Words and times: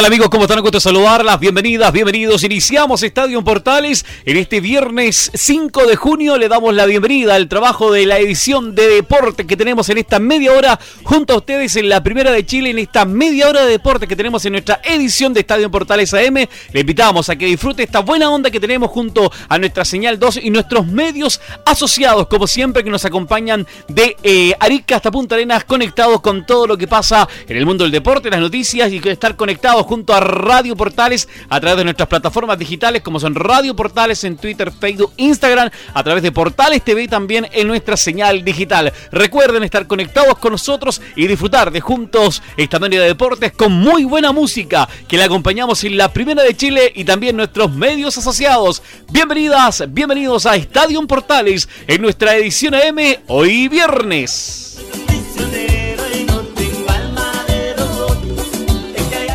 Tal 0.00 0.06
amigos? 0.06 0.30
¿Cómo 0.30 0.44
están? 0.44 0.62
Gusto 0.62 0.80
saludarlas. 0.80 1.38
Bienvenidas, 1.38 1.92
bienvenidos. 1.92 2.42
Iniciamos 2.42 3.02
Estadio 3.02 3.44
Portales. 3.44 4.06
En 4.24 4.38
este 4.38 4.62
viernes 4.62 5.30
5 5.34 5.84
de 5.84 5.94
junio 5.96 6.38
le 6.38 6.48
damos 6.48 6.74
la 6.74 6.86
bienvenida 6.86 7.34
al 7.34 7.48
trabajo 7.48 7.92
de 7.92 8.06
la 8.06 8.18
edición 8.18 8.74
de 8.74 8.88
deporte 8.88 9.46
que 9.46 9.58
tenemos 9.58 9.90
en 9.90 9.98
esta 9.98 10.18
media 10.18 10.52
hora 10.52 10.80
junto 11.02 11.34
a 11.34 11.36
ustedes 11.36 11.76
en 11.76 11.90
la 11.90 12.02
Primera 12.02 12.30
de 12.30 12.46
Chile, 12.46 12.70
en 12.70 12.78
esta 12.78 13.04
media 13.04 13.50
hora 13.50 13.66
de 13.66 13.72
deporte 13.72 14.06
que 14.08 14.16
tenemos 14.16 14.42
en 14.46 14.52
nuestra 14.52 14.80
edición 14.84 15.34
de 15.34 15.40
Estadio 15.40 15.70
Portales 15.70 16.14
AM. 16.14 16.46
Le 16.72 16.80
invitamos 16.80 17.28
a 17.28 17.36
que 17.36 17.44
disfrute 17.44 17.82
esta 17.82 18.00
buena 18.00 18.30
onda 18.30 18.50
que 18.50 18.58
tenemos 18.58 18.90
junto 18.90 19.30
a 19.50 19.58
nuestra 19.58 19.84
señal 19.84 20.18
2 20.18 20.40
y 20.44 20.48
nuestros 20.48 20.86
medios 20.86 21.42
asociados, 21.66 22.26
como 22.28 22.46
siempre, 22.46 22.82
que 22.82 22.88
nos 22.88 23.04
acompañan 23.04 23.66
de 23.88 24.16
eh, 24.22 24.54
Arica 24.60 24.96
hasta 24.96 25.10
Punta 25.10 25.34
Arenas, 25.34 25.64
conectados 25.64 26.22
con 26.22 26.46
todo 26.46 26.66
lo 26.66 26.78
que 26.78 26.88
pasa 26.88 27.28
en 27.46 27.54
el 27.54 27.66
mundo 27.66 27.84
del 27.84 27.92
deporte, 27.92 28.30
las 28.30 28.40
noticias 28.40 28.90
y 28.90 28.96
estar 29.06 29.36
conectados 29.36 29.89
junto 29.90 30.14
a 30.14 30.20
Radio 30.20 30.76
Portales 30.76 31.28
a 31.48 31.58
través 31.58 31.78
de 31.78 31.82
nuestras 31.82 32.08
plataformas 32.08 32.56
digitales 32.56 33.02
como 33.02 33.18
son 33.18 33.34
Radio 33.34 33.74
Portales 33.74 34.22
en 34.22 34.36
Twitter, 34.36 34.70
Facebook, 34.70 35.12
Instagram, 35.16 35.68
a 35.92 36.04
través 36.04 36.22
de 36.22 36.30
Portales 36.30 36.84
TV 36.84 37.08
también 37.08 37.48
en 37.50 37.66
nuestra 37.66 37.96
señal 37.96 38.44
digital. 38.44 38.92
Recuerden 39.10 39.64
estar 39.64 39.88
conectados 39.88 40.38
con 40.38 40.52
nosotros 40.52 41.02
y 41.16 41.26
disfrutar 41.26 41.72
de 41.72 41.80
juntos 41.80 42.40
esta 42.56 42.78
media 42.78 43.00
de 43.00 43.08
deportes 43.08 43.50
con 43.50 43.72
muy 43.72 44.04
buena 44.04 44.30
música 44.30 44.88
que 45.08 45.16
le 45.16 45.24
acompañamos 45.24 45.82
en 45.82 45.96
la 45.96 46.12
primera 46.12 46.44
de 46.44 46.56
Chile 46.56 46.92
y 46.94 47.02
también 47.02 47.36
nuestros 47.36 47.72
medios 47.72 48.16
asociados. 48.16 48.84
Bienvenidas, 49.10 49.82
bienvenidos 49.88 50.46
a 50.46 50.54
Estadio 50.54 51.04
Portales 51.08 51.68
en 51.88 52.00
nuestra 52.00 52.36
edición 52.36 52.76
AM 52.76 52.98
hoy 53.26 53.66
viernes. 53.66 54.78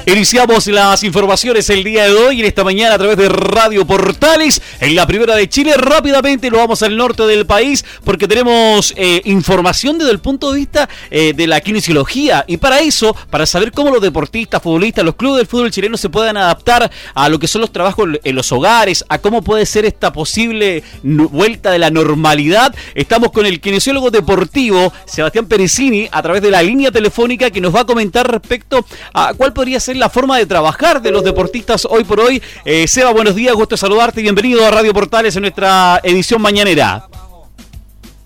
Iniciamos 0.08 0.67
las 0.67 1.03
informaciones 1.03 1.67
el 1.72 1.84
día 1.84 2.03
de 2.03 2.14
hoy, 2.14 2.39
en 2.39 2.45
esta 2.45 2.64
mañana 2.64 2.94
a 2.94 2.98
través 3.00 3.17
de 3.17 3.28
Radio 3.28 3.88
Portales, 3.88 4.61
en 4.80 4.95
la 4.95 5.08
primera 5.08 5.36
de 5.36 5.50
Chile. 5.50 5.73
Rápidamente 5.75 6.52
lo 6.52 6.59
vamos 6.59 6.84
al 6.84 6.95
norte 6.95 7.23
del 7.23 7.48
país 7.48 7.84
porque 8.03 8.28
tenemos 8.28 8.94
eh, 8.98 9.23
información 9.26 9.98
desde 9.98 10.11
el 10.11 10.20
punto 10.20 10.52
de 10.52 10.59
vista 10.59 10.88
eh, 11.09 11.33
de 11.33 11.48
la 11.48 11.59
kinesiología. 11.59 12.45
Y 12.48 12.58
para 12.58 12.81
eso, 12.81 13.16
para 13.31 13.48
saber 13.48 13.72
cómo 13.72 13.89
los 13.89 14.00
deportistas, 14.00 14.61
futbolistas, 14.61 15.03
los 15.03 15.16
clubes 15.16 15.38
del 15.38 15.48
fútbol 15.48 15.72
chileno 15.72 15.98
se 15.98 16.09
puedan 16.09 16.38
adaptar 16.38 16.92
a 17.16 17.28
lo 17.28 17.39
que 17.39 17.48
son 17.48 17.61
los 17.61 17.72
trabajos 17.72 18.08
en 18.23 18.36
los 18.36 18.52
hogares, 18.52 19.03
a 19.09 19.17
cómo 19.17 19.42
puede 19.42 19.66
ser 19.66 19.86
esta 19.86 20.14
posible 20.14 20.83
vuelta 21.02 21.72
de 21.72 21.80
la 21.80 21.89
normalidad, 21.89 22.76
estamos 22.94 23.31
con 23.31 23.48
el 23.48 23.59
kinesiólogo 23.59 24.11
deportivo 24.11 24.94
Sebastián 25.08 25.48
Perecini 25.48 26.08
a 26.11 26.22
través 26.22 26.44
de 26.44 26.52
la 26.52 26.61
línea 26.61 26.92
telefónica 26.92 27.50
que 27.50 27.59
nos 27.59 27.73
va 27.73 27.80
a 27.80 27.86
comentar 27.86 28.30
respecto 28.30 28.86
a 29.11 29.33
cuál 29.33 29.52
podría 29.52 29.80
ser 29.80 29.95
la 29.98 30.10
forma 30.10 30.38
de 30.38 30.46
trabajar 30.46 31.02
de 31.02 31.12
los 31.12 31.24
deportistas 31.24 31.86
hoy 31.86 32.04
por 32.04 32.20
hoy. 32.20 32.42
Eh, 32.64 32.88
Seba, 32.88 33.12
buenos 33.12 33.36
días, 33.36 33.54
gusto 33.56 33.78
saludarte 33.78 34.20
y 34.20 34.24
bienvenido 34.24 34.66
a 34.66 34.72
Radio 34.72 34.94
Portales 34.94 35.36
en 35.36 35.42
nuestra 35.42 36.00
edición 36.04 36.42
mañanera. 36.42 37.08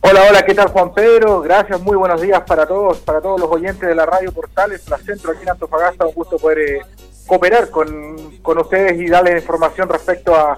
Hola, 0.02 0.22
hola, 0.29 0.46
¿qué 0.46 0.56
tal 0.56 0.69
Juan 0.69 0.94
Pedro? 0.94 1.41
Gracias, 1.41 1.79
muy 1.81 1.97
buenos 1.97 2.22
días 2.22 2.41
para 2.47 2.66
todos, 2.66 3.00
para 3.00 3.22
todos 3.22 3.40
los 3.40 3.50
oyentes 3.52 3.88
de 3.88 3.94
la 3.94 4.06
Radio 4.06 4.31
Portales, 4.31 4.88
la 4.88 4.97
centro 4.97 5.31
aquí 5.31 5.44
en 5.44 5.50
Antofagasta, 5.50 6.06
un 6.06 6.13
gusto 6.13 6.38
poder 6.38 6.59
eh, 6.59 6.81
cooperar 7.28 7.69
con, 7.69 8.40
con 8.41 8.58
ustedes 8.58 9.00
y 9.00 9.08
darles 9.08 9.41
información 9.41 9.90
respecto 9.90 10.34
a, 10.35 10.58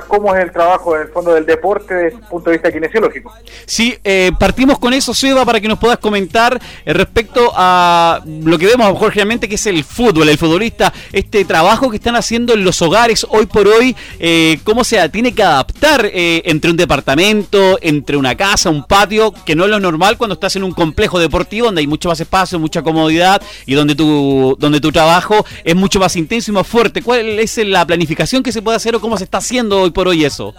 cómo 0.00 0.34
es 0.34 0.42
el 0.42 0.52
trabajo 0.52 0.96
en 0.96 1.02
el 1.02 1.08
fondo 1.08 1.34
del 1.34 1.46
deporte 1.46 1.94
desde 1.94 2.16
el 2.16 2.22
punto 2.24 2.50
de 2.50 2.56
vista 2.56 2.72
kinesiológico. 2.72 3.32
Sí, 3.66 3.96
eh, 4.02 4.32
partimos 4.38 4.78
con 4.78 4.92
eso, 4.92 5.14
Seba, 5.14 5.44
para 5.44 5.60
que 5.60 5.68
nos 5.68 5.78
puedas 5.78 5.98
comentar 5.98 6.60
eh, 6.84 6.92
respecto 6.92 7.52
a 7.54 8.20
lo 8.24 8.58
que 8.58 8.66
vemos 8.66 8.86
Jorge 8.98 9.14
generalmente, 9.14 9.48
que 9.48 9.56
es 9.56 9.66
el 9.66 9.84
fútbol, 9.84 10.28
el 10.28 10.38
futbolista, 10.38 10.92
este 11.12 11.44
trabajo 11.44 11.90
que 11.90 11.96
están 11.96 12.16
haciendo 12.16 12.54
en 12.54 12.64
los 12.64 12.80
hogares 12.82 13.26
hoy 13.28 13.46
por 13.46 13.68
hoy, 13.68 13.94
eh, 14.18 14.58
cómo 14.64 14.84
se 14.84 15.06
tiene 15.10 15.34
que 15.34 15.42
adaptar 15.42 16.10
entre 16.12 16.70
un 16.70 16.76
departamento, 16.76 17.78
entre 17.82 18.16
una 18.16 18.34
casa, 18.36 18.70
un 18.70 18.84
patio, 18.84 19.32
que 19.44 19.54
no 19.54 19.64
es 19.64 19.70
lo 19.70 19.80
normal 19.80 20.16
cuando 20.16 20.34
estás 20.34 20.56
en 20.56 20.64
un 20.64 20.72
complejo 20.72 21.18
deportivo 21.18 21.66
donde 21.66 21.80
hay 21.80 21.86
mucho 21.86 22.08
más 22.08 22.20
espacio, 22.20 22.58
mucha 22.58 22.82
comodidad 22.82 23.42
y 23.66 23.74
donde 23.74 23.94
tu, 23.94 24.56
donde 24.58 24.80
tu 24.80 24.90
trabajo 24.92 25.44
es 25.64 25.76
mucho 25.76 26.00
más 26.00 26.16
intenso 26.16 26.50
y 26.50 26.54
más 26.54 26.66
fuerte. 26.66 27.02
¿Cuál 27.02 27.38
es 27.38 27.58
la 27.58 27.86
planificación 27.86 28.42
que 28.42 28.52
se 28.52 28.62
puede 28.62 28.76
hacer 28.76 28.96
o 28.96 29.00
cómo 29.00 29.18
se 29.18 29.24
está 29.24 29.38
haciendo 29.38 29.81
hoy 29.82 29.90
por 29.90 30.08
hoy 30.08 30.24
eso? 30.24 30.54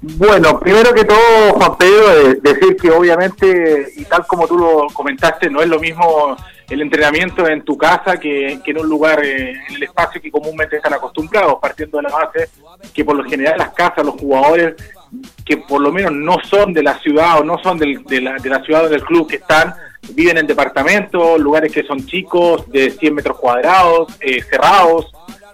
Bueno, 0.00 0.58
primero 0.58 0.92
que 0.92 1.04
todo, 1.04 1.52
Juan 1.52 1.76
Pedro, 1.78 2.34
decir 2.42 2.76
que 2.76 2.90
obviamente, 2.90 3.92
y 3.96 4.04
tal 4.04 4.26
como 4.26 4.46
tú 4.46 4.58
lo 4.58 4.86
comentaste, 4.92 5.48
no 5.50 5.62
es 5.62 5.68
lo 5.68 5.78
mismo 5.78 6.36
el 6.68 6.82
entrenamiento 6.82 7.46
en 7.48 7.62
tu 7.62 7.76
casa 7.76 8.18
que, 8.18 8.60
en 8.64 8.78
un 8.78 8.88
lugar, 8.88 9.24
eh, 9.24 9.52
en 9.68 9.74
el 9.74 9.82
espacio 9.82 10.20
que 10.20 10.30
comúnmente 10.30 10.76
están 10.76 10.94
acostumbrados, 10.94 11.56
partiendo 11.60 11.98
de 11.98 12.04
la 12.04 12.10
base 12.10 12.48
que 12.94 13.04
por 13.04 13.16
lo 13.16 13.24
general 13.24 13.58
las 13.58 13.70
casas, 13.70 14.06
los 14.06 14.14
jugadores 14.14 14.74
que 15.44 15.56
por 15.56 15.80
lo 15.80 15.90
menos 15.90 16.12
no 16.12 16.36
son 16.48 16.72
de 16.72 16.82
la 16.82 16.98
ciudad 17.00 17.40
o 17.40 17.44
no 17.44 17.58
son 17.58 17.76
de, 17.78 18.20
la, 18.20 18.36
de 18.36 18.48
la 18.48 18.62
ciudad 18.62 18.84
o 18.84 18.88
del 18.88 19.02
club 19.02 19.28
que 19.28 19.36
están, 19.36 19.74
viven 20.14 20.38
en 20.38 20.46
departamentos, 20.46 21.40
lugares 21.40 21.72
que 21.72 21.82
son 21.82 22.06
chicos, 22.06 22.70
de 22.70 22.92
100 22.92 23.14
metros 23.14 23.38
cuadrados, 23.38 24.16
eh, 24.20 24.40
cerrados, 24.42 25.10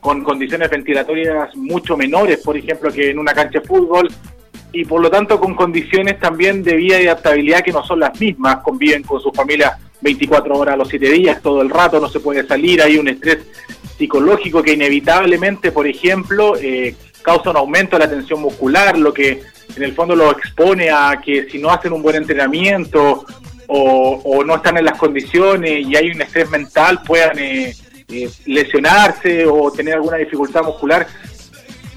con 0.07 0.23
condiciones 0.23 0.71
ventilatorias 0.71 1.57
mucho 1.57 1.97
menores, 1.97 2.39
por 2.39 2.57
ejemplo, 2.57 2.93
que 2.93 3.11
en 3.11 3.19
una 3.19 3.35
cancha 3.35 3.59
de 3.59 3.67
fútbol, 3.67 4.09
y 4.71 4.85
por 4.85 5.03
lo 5.03 5.11
tanto 5.11 5.41
con 5.41 5.57
condiciones 5.57 6.21
también 6.21 6.63
de 6.63 6.77
vida 6.77 7.01
y 7.01 7.09
adaptabilidad 7.09 7.65
que 7.65 7.73
no 7.73 7.85
son 7.85 7.99
las 7.99 8.21
mismas, 8.21 8.59
conviven 8.59 9.03
con 9.03 9.21
su 9.21 9.33
familia 9.33 9.77
24 10.03 10.57
horas 10.57 10.75
a 10.75 10.77
los 10.77 10.89
7 10.91 11.11
días, 11.11 11.43
todo 11.43 11.61
el 11.61 11.71
rato, 11.71 11.99
no 11.99 12.09
se 12.09 12.21
puede 12.21 12.47
salir, 12.47 12.81
hay 12.83 12.99
un 12.99 13.09
estrés 13.09 13.39
psicológico 13.99 14.63
que 14.63 14.75
inevitablemente, 14.75 15.73
por 15.73 15.89
ejemplo, 15.89 16.55
eh, 16.57 16.95
causa 17.23 17.51
un 17.51 17.57
aumento 17.57 17.99
de 17.99 18.05
la 18.05 18.09
tensión 18.09 18.41
muscular, 18.41 18.97
lo 18.97 19.13
que 19.13 19.43
en 19.75 19.83
el 19.83 19.93
fondo 19.93 20.15
lo 20.15 20.31
expone 20.31 20.89
a 20.89 21.21
que 21.21 21.49
si 21.51 21.59
no 21.59 21.71
hacen 21.71 21.93
un 21.93 22.03
buen 22.03 22.15
entrenamiento 22.15 23.27
o, 23.67 24.45
no 24.45 24.55
están 24.55 24.79
en 24.79 24.85
las 24.85 24.99
condiciones 24.99 25.85
y 25.85 25.97
hay 25.97 26.13
un 26.13 26.23
estrés 26.23 26.49
mental, 26.49 27.03
puedan... 27.05 27.37
Eh, 27.41 27.75
eh, 28.09 28.31
lesionarse 28.47 29.47
o 29.47 29.71
tener 29.71 29.95
alguna 29.95 30.17
dificultad 30.17 30.63
muscular 30.63 31.07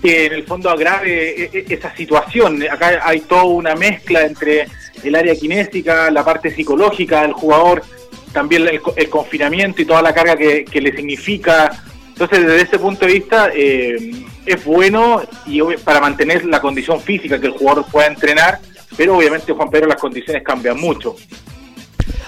que 0.01 0.25
en 0.25 0.33
el 0.33 0.43
fondo 0.43 0.69
agrave 0.69 1.43
e, 1.43 1.49
e, 1.53 1.73
esa 1.73 1.95
situación. 1.95 2.63
Acá 2.69 3.01
hay 3.03 3.21
toda 3.21 3.43
una 3.43 3.75
mezcla 3.75 4.23
entre 4.25 4.67
el 5.03 5.15
área 5.15 5.35
kinésica, 5.35 6.09
la 6.09 6.23
parte 6.23 6.53
psicológica 6.53 7.21
del 7.21 7.33
jugador, 7.33 7.83
también 8.31 8.67
el, 8.67 9.09
confinamiento 9.09 9.81
y 9.81 9.85
toda 9.85 10.01
la 10.01 10.13
carga 10.13 10.35
que, 10.35 10.81
le 10.81 10.95
significa. 10.95 11.71
Entonces, 12.09 12.41
desde 12.41 12.61
ese 12.61 12.79
punto 12.79 13.05
de 13.05 13.13
vista, 13.13 13.49
eh, 13.53 13.97
es 14.45 14.65
bueno 14.65 15.21
y 15.45 15.61
para 15.83 15.99
mantener 15.99 16.45
la 16.45 16.59
condición 16.59 16.99
física 16.99 17.39
que 17.39 17.47
el 17.47 17.53
jugador 17.53 17.85
pueda 17.91 18.07
entrenar, 18.07 18.59
pero 18.97 19.17
obviamente, 19.17 19.53
Juan 19.53 19.69
Pedro, 19.69 19.87
las 19.87 19.99
condiciones 19.99 20.43
cambian 20.43 20.79
mucho. 20.79 21.15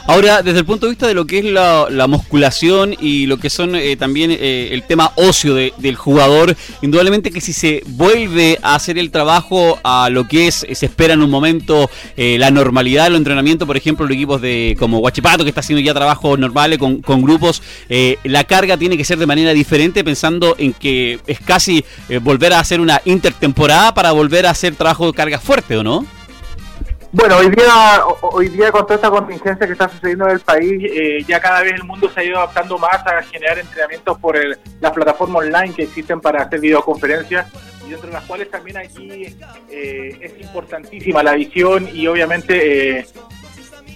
Ahora, 0.07 0.41
desde 0.41 0.59
el 0.59 0.66
punto 0.66 0.88
de 0.88 0.91
vista 0.91 1.07
de 1.07 1.13
lo 1.13 1.25
que 1.25 1.39
es 1.39 1.45
la, 1.45 2.07
musculación 2.07 2.95
y 3.00 3.28
lo 3.28 3.38
que 3.38 3.50
son 3.50 3.75
eh, 3.75 3.95
también 3.95 4.31
eh, 4.31 4.69
el 4.72 4.84
tema 4.84 5.12
ocio 5.16 5.53
del 5.56 5.96
jugador, 5.96 6.55
indudablemente 6.81 7.31
que 7.31 7.40
si 7.40 7.53
se 7.53 7.84
vuelve 7.85 8.58
a 8.64 8.75
hacer 8.75 8.97
el 8.97 9.11
trabajo 9.11 9.79
a 9.84 10.09
lo 10.09 10.28
que 10.28 10.47
es, 10.47 10.66
se 10.72 10.85
espera 10.85 11.14
en 11.14 11.22
un 11.22 11.29
momento 11.29 11.90
eh, 12.17 12.37
la 12.40 12.52
normalidad 12.52 13.05
del 13.05 13.16
entrenamiento, 13.16 13.67
por 13.67 13.78
ejemplo, 13.78 14.05
los 14.05 14.16
equipos 14.16 14.41
de 14.41 14.75
como 14.79 14.99
Guachipato, 14.99 15.43
que 15.43 15.49
está 15.49 15.61
haciendo 15.61 15.81
ya 15.81 15.93
trabajos 15.93 16.37
normales 16.37 16.79
con, 16.79 17.02
con 17.02 17.22
grupos, 17.22 17.61
la 18.23 18.43
carga 18.43 18.78
tiene 18.78 18.97
que 18.97 19.05
ser 19.05 19.20
de 19.20 19.28
manera 19.28 19.53
diferente, 19.53 20.03
pensando 20.03 20.55
en 20.58 20.73
que 20.73 21.20
es 21.28 21.40
casi 21.40 21.85
volver 22.22 22.53
a 22.53 22.59
hacer 22.59 22.81
una 22.81 23.02
intertemporada 23.05 23.93
para 23.93 24.11
volver 24.11 24.47
a 24.47 24.52
hacer 24.52 24.75
trabajo 24.75 25.08
de 25.08 25.14
carga 25.14 25.40
fuerte, 25.40 25.78
¿o 25.78 25.84
no? 25.84 26.05
Bueno, 27.13 27.37
hoy 27.37 27.49
día, 27.49 28.05
hoy 28.22 28.47
día 28.47 28.72
con 28.72 28.84
toda 28.84 28.96
esta 28.96 29.09
contingencia 29.09 29.67
que 29.67 29.73
está 29.73 29.90
sucediendo 29.90 30.25
en 30.28 30.31
el 30.31 30.40
país, 30.40 30.81
eh, 30.81 31.22
ya 31.28 31.41
cada 31.41 31.61
vez 31.61 31.73
el 31.73 31.84
mundo 31.84 32.09
se 32.09 32.22
ha 32.22 32.23
ido 32.23 32.37
adaptando 32.37 32.78
más 32.78 33.05
a 33.05 33.22
generar 33.23 33.59
entrenamientos 33.59 34.17
por 34.17 34.40
las 34.79 34.91
plataformas 34.93 35.43
online 35.43 35.73
que 35.73 35.84
existen 35.84 36.22
para 36.22 36.43
hacer 36.43 36.61
videoconferencias 36.61 37.47
y 37.85 37.90
dentro 37.90 38.08
de 38.08 38.13
las 38.13 38.23
cuales 38.23 38.49
también 38.49 38.78
aquí 38.78 39.35
eh, 39.69 40.17
es 40.22 40.40
importantísima 40.40 41.22
la 41.22 41.34
visión 41.34 41.90
y 41.93 42.08
obviamente 42.08 42.99
eh, 42.99 43.05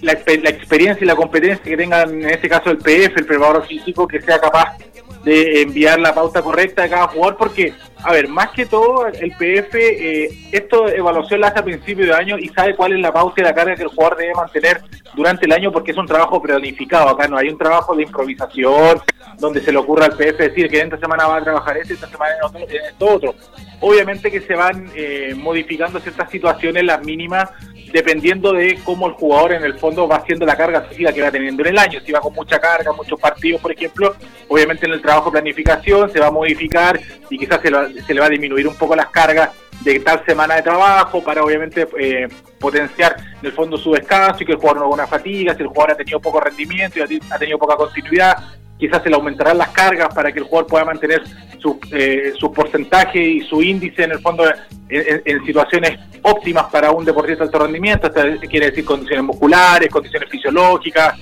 la, 0.01 0.11
la, 0.11 0.49
experiencia 0.49 1.05
y 1.05 1.07
la 1.07 1.15
competencia 1.15 1.63
que 1.63 1.77
tengan 1.77 2.21
en 2.21 2.29
este 2.29 2.49
caso 2.49 2.69
el 2.69 2.79
PF, 2.79 3.17
el 3.17 3.25
preparador 3.25 3.65
físico, 3.65 4.05
que 4.09 4.21
sea 4.21 4.39
capaz 4.41 4.77
de 5.23 5.61
enviar 5.61 5.99
la 5.99 6.13
pauta 6.13 6.41
correcta 6.41 6.83
de 6.83 6.89
cada 6.89 7.07
jugador, 7.07 7.37
porque, 7.37 7.73
a 8.05 8.11
ver, 8.11 8.27
más 8.27 8.51
que 8.51 8.67
todo, 8.67 9.07
el 9.07 9.31
PF, 9.31 9.73
eh, 9.75 10.29
esto 10.51 10.87
evaluación 10.87 11.41
la 11.41 11.47
hace 11.47 11.59
a 11.59 11.63
principio 11.63 12.05
de 12.05 12.13
año 12.13 12.37
y 12.37 12.49
sabe 12.49 12.75
cuál 12.75 12.93
es 12.93 12.99
la 12.99 13.11
pauta 13.11 13.41
y 13.41 13.43
la 13.43 13.55
carga 13.55 13.75
que 13.75 13.81
el 13.81 13.87
jugador 13.87 14.17
debe 14.17 14.35
mantener 14.35 14.83
durante 15.15 15.47
el 15.47 15.51
año, 15.51 15.71
porque 15.71 15.91
es 15.91 15.97
un 15.97 16.05
trabajo 16.05 16.39
planificado. 16.39 17.09
Acá 17.09 17.27
no 17.27 17.35
hay 17.35 17.49
un 17.49 17.57
trabajo 17.57 17.95
de 17.95 18.03
improvisación, 18.03 19.01
donde 19.39 19.59
se 19.61 19.71
le 19.71 19.79
ocurra 19.79 20.05
al 20.05 20.15
PF 20.15 20.37
decir 20.37 20.69
que 20.69 20.81
esta 20.81 20.99
semana 20.99 21.25
va 21.25 21.37
a 21.37 21.43
trabajar 21.43 21.77
este, 21.77 21.95
esta 21.95 22.07
semana 22.07 22.35
en, 22.35 22.43
otro, 22.43 22.59
en 22.59 22.85
esto 22.85 23.05
otro. 23.07 23.35
Obviamente 23.81 24.29
que 24.29 24.41
se 24.41 24.53
van 24.53 24.87
eh, 24.95 25.33
modificando 25.35 25.99
ciertas 25.99 26.29
situaciones, 26.29 26.83
las 26.83 27.03
mínimas, 27.03 27.49
dependiendo 27.95 28.51
de 28.51 28.77
cómo 28.83 29.07
el 29.07 29.13
jugador 29.13 29.53
en 29.53 29.63
el 29.63 29.75
fondo 29.75 30.05
va 30.05 30.17
haciendo 30.17 30.45
la 30.45 30.57
carga 30.57 30.81
física 30.81 31.13
que 31.13 31.21
va 31.21 31.31
teniendo 31.31 31.63
en 31.63 31.69
el 31.69 31.77
año. 31.77 32.01
Si 32.05 32.11
va 32.11 32.19
con 32.19 32.33
mucha 32.33 32.59
carga, 32.59 32.91
muchos 32.91 33.17
partidos, 33.17 33.61
por 33.61 33.71
ejemplo, 33.71 34.13
obviamente 34.49 34.85
en 34.85 34.91
el 34.91 35.01
trabajo 35.01 35.27
de 35.27 35.39
planificación 35.39 36.11
se 36.11 36.19
va 36.19 36.27
a 36.27 36.31
modificar 36.31 36.99
y 37.29 37.37
quizás 37.37 37.61
se, 37.61 38.13
le 38.13 38.19
va 38.19 38.25
a 38.25 38.29
disminuir 38.29 38.67
un 38.67 38.75
poco 38.75 38.97
las 38.97 39.07
cargas 39.11 39.51
de 39.79 39.97
tal 40.01 40.21
semana 40.25 40.55
de 40.55 40.63
trabajo 40.63 41.23
para 41.23 41.41
obviamente 41.41 41.87
eh, 41.97 42.27
potenciar 42.59 43.15
en 43.39 43.45
el 43.45 43.53
fondo 43.53 43.77
su 43.77 43.93
descanso 43.93 44.43
y 44.43 44.45
que 44.45 44.51
el 44.51 44.57
jugador 44.57 44.79
no 44.79 44.85
haga 44.87 44.93
una 44.95 45.07
fatiga, 45.07 45.55
si 45.55 45.61
el 45.61 45.69
jugador 45.69 45.91
ha 45.91 45.95
tenido 45.95 46.19
poco 46.19 46.41
rendimiento 46.41 46.99
y 46.99 47.21
ha 47.31 47.37
tenido 47.37 47.57
poca 47.57 47.77
continuidad, 47.77 48.35
quizás 48.77 49.03
se 49.03 49.09
le 49.09 49.15
aumentarán 49.15 49.57
las 49.57 49.69
cargas 49.69 50.13
para 50.13 50.31
que 50.31 50.39
el 50.39 50.45
jugador 50.45 50.67
pueda 50.67 50.85
mantener 50.85 51.23
su, 51.59 51.79
eh, 51.91 52.33
su 52.37 52.51
porcentaje 52.51 53.19
y 53.19 53.41
su 53.41 53.61
índice 53.61 54.03
en 54.03 54.11
el 54.11 54.19
fondo 54.19 54.45
en, 54.89 55.45
situaciones 55.45 55.99
óptimas 56.21 56.65
para 56.65 56.91
un 56.91 57.05
deportista 57.05 57.43
de 57.43 57.47
alto 57.47 57.59
rendimiento, 57.59 58.07
esto 58.07 58.47
quiere 58.47 58.69
decir 58.69 58.85
condiciones 58.85 59.25
musculares, 59.25 59.89
condiciones 59.89 60.29
fisiológicas, 60.29 61.15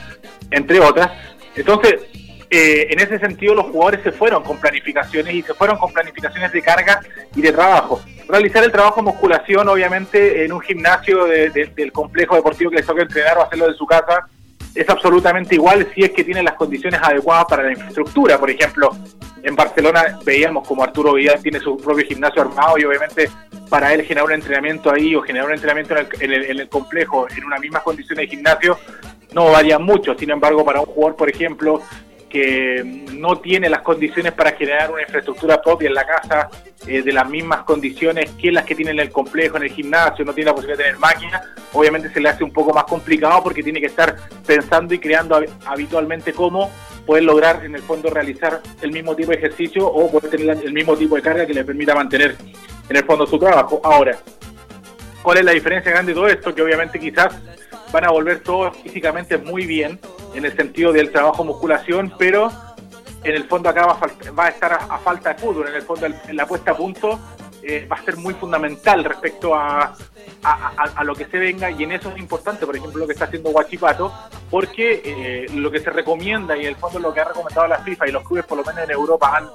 entre 0.52 0.80
otras. 0.80 1.12
Entonces, 1.56 2.02
eh, 2.50 2.88
en 2.92 3.00
ese 3.00 3.20
sentido 3.20 3.56
los 3.56 3.68
jugadores 3.68 4.02
se 4.04 4.12
fueron 4.12 4.44
con 4.44 4.60
planificaciones 4.60 5.34
y 5.34 5.42
se 5.42 5.54
fueron 5.54 5.78
con 5.78 5.92
planificaciones 5.92 6.52
de 6.52 6.62
carga 6.62 7.00
y 7.36 7.42
de 7.42 7.52
trabajo. 7.52 8.02
Realizar 8.28 8.64
el 8.64 8.72
trabajo 8.72 8.98
de 8.98 9.12
musculación, 9.12 9.68
obviamente, 9.68 10.46
en 10.46 10.54
un 10.54 10.62
gimnasio 10.62 11.26
del 11.26 11.92
complejo 11.92 12.36
deportivo 12.36 12.72
que 12.72 12.78
les 12.78 12.86
toca 12.86 13.02
entrenar 13.02 13.38
o 13.38 13.44
hacerlo 13.44 13.68
de 13.68 13.74
su 13.74 13.86
casa, 13.86 14.28
es 14.76 14.90
absolutamente 14.90 15.56
igual 15.56 15.88
si 15.94 16.04
es 16.04 16.12
que 16.12 16.24
tiene 16.24 16.42
las 16.42 16.56
condiciones 16.56 17.00
adecuadas 17.02 17.46
para 17.46 17.64
la 17.64 17.72
infraestructura. 17.72 18.40
Por 18.40 18.50
ejemplo, 18.50 18.90
en 19.44 19.56
Barcelona 19.56 20.20
veíamos 20.26 20.68
como 20.68 20.84
Arturo 20.84 21.14
Vidal 21.14 21.42
tiene 21.42 21.60
su 21.60 21.78
propio 21.78 22.06
gimnasio 22.06 22.42
armado 22.42 22.78
y 22.78 22.86
obviamente 22.86 23.30
para 23.70 23.94
él 23.94 24.04
generar 24.04 24.26
un 24.26 24.34
entrenamiento 24.34 24.92
ahí 24.92 25.16
o 25.16 25.22
generar 25.22 25.48
un 25.48 25.54
entrenamiento 25.54 25.96
en 26.20 26.32
el, 26.32 26.70
complejo 26.70 27.28
en 27.30 27.44
unas 27.44 27.60
mismas 27.60 27.84
condiciones 27.84 28.26
de 28.26 28.36
gimnasio 28.36 28.78
no 29.34 29.52
varía 29.52 29.80
mucho. 29.80 30.16
Sin 30.16 30.30
embargo, 30.30 30.64
para 30.64 30.80
un 30.80 30.86
jugador, 30.86 31.16
por 31.16 31.30
ejemplo, 31.30 31.82
que 32.34 33.06
no 33.14 33.38
tiene 33.38 33.70
las 33.70 33.84
condiciones 33.84 34.32
para 34.32 34.54
generar 34.54 34.92
una 34.92 35.04
infraestructura 35.04 35.62
propia 35.62 35.88
en 35.88 35.94
la 35.94 36.04
casa 36.04 36.50
eh, 36.88 37.04
de 37.04 37.14
las 37.14 37.30
mismas 37.30 37.62
condiciones 37.62 38.32
que 38.32 38.52
las 38.52 38.66
que 38.66 38.74
tiene 38.74 38.90
en 38.90 39.00
el 39.00 39.12
complejo, 39.12 39.58
en 39.58 39.64
el 39.64 39.70
gimnasio, 39.70 40.26
no 40.26 40.34
tiene 40.34 40.50
la 40.50 40.56
posibilidad 40.56 40.80
de 40.80 40.84
tener 40.86 41.00
máquinas, 41.00 41.44
obviamente 41.74 42.10
se 42.10 42.20
le 42.20 42.30
hace 42.30 42.44
un 42.44 42.52
poco 42.52 42.74
más 42.74 42.86
complicado 42.86 43.44
porque 43.44 43.62
tiene 43.62 43.80
que 43.80 43.86
estar 43.86 44.16
pensando 44.48 44.96
y 44.96 45.00
creando 45.00 45.40
habitualmente 45.68 46.34
cómo 46.34 46.72
poder 47.06 47.24
lograr 47.24 47.64
en 47.64 47.76
el 47.76 47.84
fondo 47.84 48.10
realizar 48.10 48.62
el 48.82 48.92
mismo 48.92 49.16
tipo 49.16 49.30
de 49.30 49.38
ejercicio 49.38 49.86
o 49.86 50.10
poder 50.10 50.32
tener 50.32 50.58
el 50.66 50.74
mismo 50.74 50.98
tipo 50.98 51.16
de 51.16 51.22
carga 51.22 51.46
que 51.46 51.54
le 51.54 51.64
permita 51.64 51.94
mantener 51.94 52.36
en 52.90 52.96
el 52.96 53.04
fondo 53.04 53.28
su 53.28 53.38
trabajo. 53.38 53.80
Ahora, 53.84 54.18
¿cuál 55.22 55.38
es 55.38 55.46
la 55.46 55.52
diferencia 55.52 55.92
grande 55.92 56.14
de 56.14 56.16
todo 56.16 56.28
esto? 56.28 56.56
Que 56.56 56.64
obviamente 56.64 57.00
quizás 57.00 57.36
van 57.92 58.06
a 58.06 58.10
volver 58.10 58.40
todos 58.40 58.76
físicamente 58.78 59.38
muy 59.38 59.68
bien 59.68 60.00
en 60.34 60.46
el 60.46 60.56
sentido 60.56 60.92
del 60.92 61.12
trabajo 61.12 61.44
musculación, 61.44 62.14
pero 62.18 62.52
en 63.24 63.36
el 63.36 63.46
fondo 63.46 63.70
acá 63.70 63.86
va 63.86 64.46
a, 64.46 64.50
estar 64.50 64.74
a, 64.74 64.98
falta 65.00 65.34
de 65.34 65.40
fútbol, 65.40 65.68
en 65.70 65.76
el 65.76 65.82
fondo 65.84 66.06
en 66.06 66.36
la 66.36 66.46
puesta 66.46 66.72
a 66.72 66.78
punto 66.78 67.20
eh, 67.66 67.88
va 67.92 67.96
a 67.96 68.04
ser 68.04 68.18
muy 68.18 68.34
fundamental 68.34 69.04
respecto 69.04 69.56
a, 69.56 69.96
a, 70.44 71.04
lo 71.04 71.16
que 71.16 71.26
se 71.26 71.38
venga 71.38 71.72
y 71.72 71.84
en 71.84 71.94
eso 71.94 72.10
es 72.10 72.18
importante, 72.18 72.66
por 72.66 72.76
ejemplo, 72.76 73.00
lo 73.00 73.08
que 73.08 73.14
está 73.14 73.26
haciendo 73.26 73.52
Guachipato, 73.52 74.12
porque 74.50 75.02
eh, 75.04 75.48
lo 75.54 75.72
que 75.72 75.80
se 75.80 75.90
recomienda 75.90 76.58
y 76.58 76.62
en 76.62 76.68
el 76.68 76.76
fondo 76.76 77.00
lo 77.00 77.14
que 77.14 77.22
ha 77.22 77.26
recomendado 77.26 77.68
la 77.68 77.80
FIFA 77.80 78.08
y 78.08 78.12
los 78.12 78.24
clubes 78.24 78.46
por 78.46 78.58
lo 78.58 78.64
menos 78.64 78.84
en 78.84 78.92
Europa 78.92 79.38
han 79.38 79.48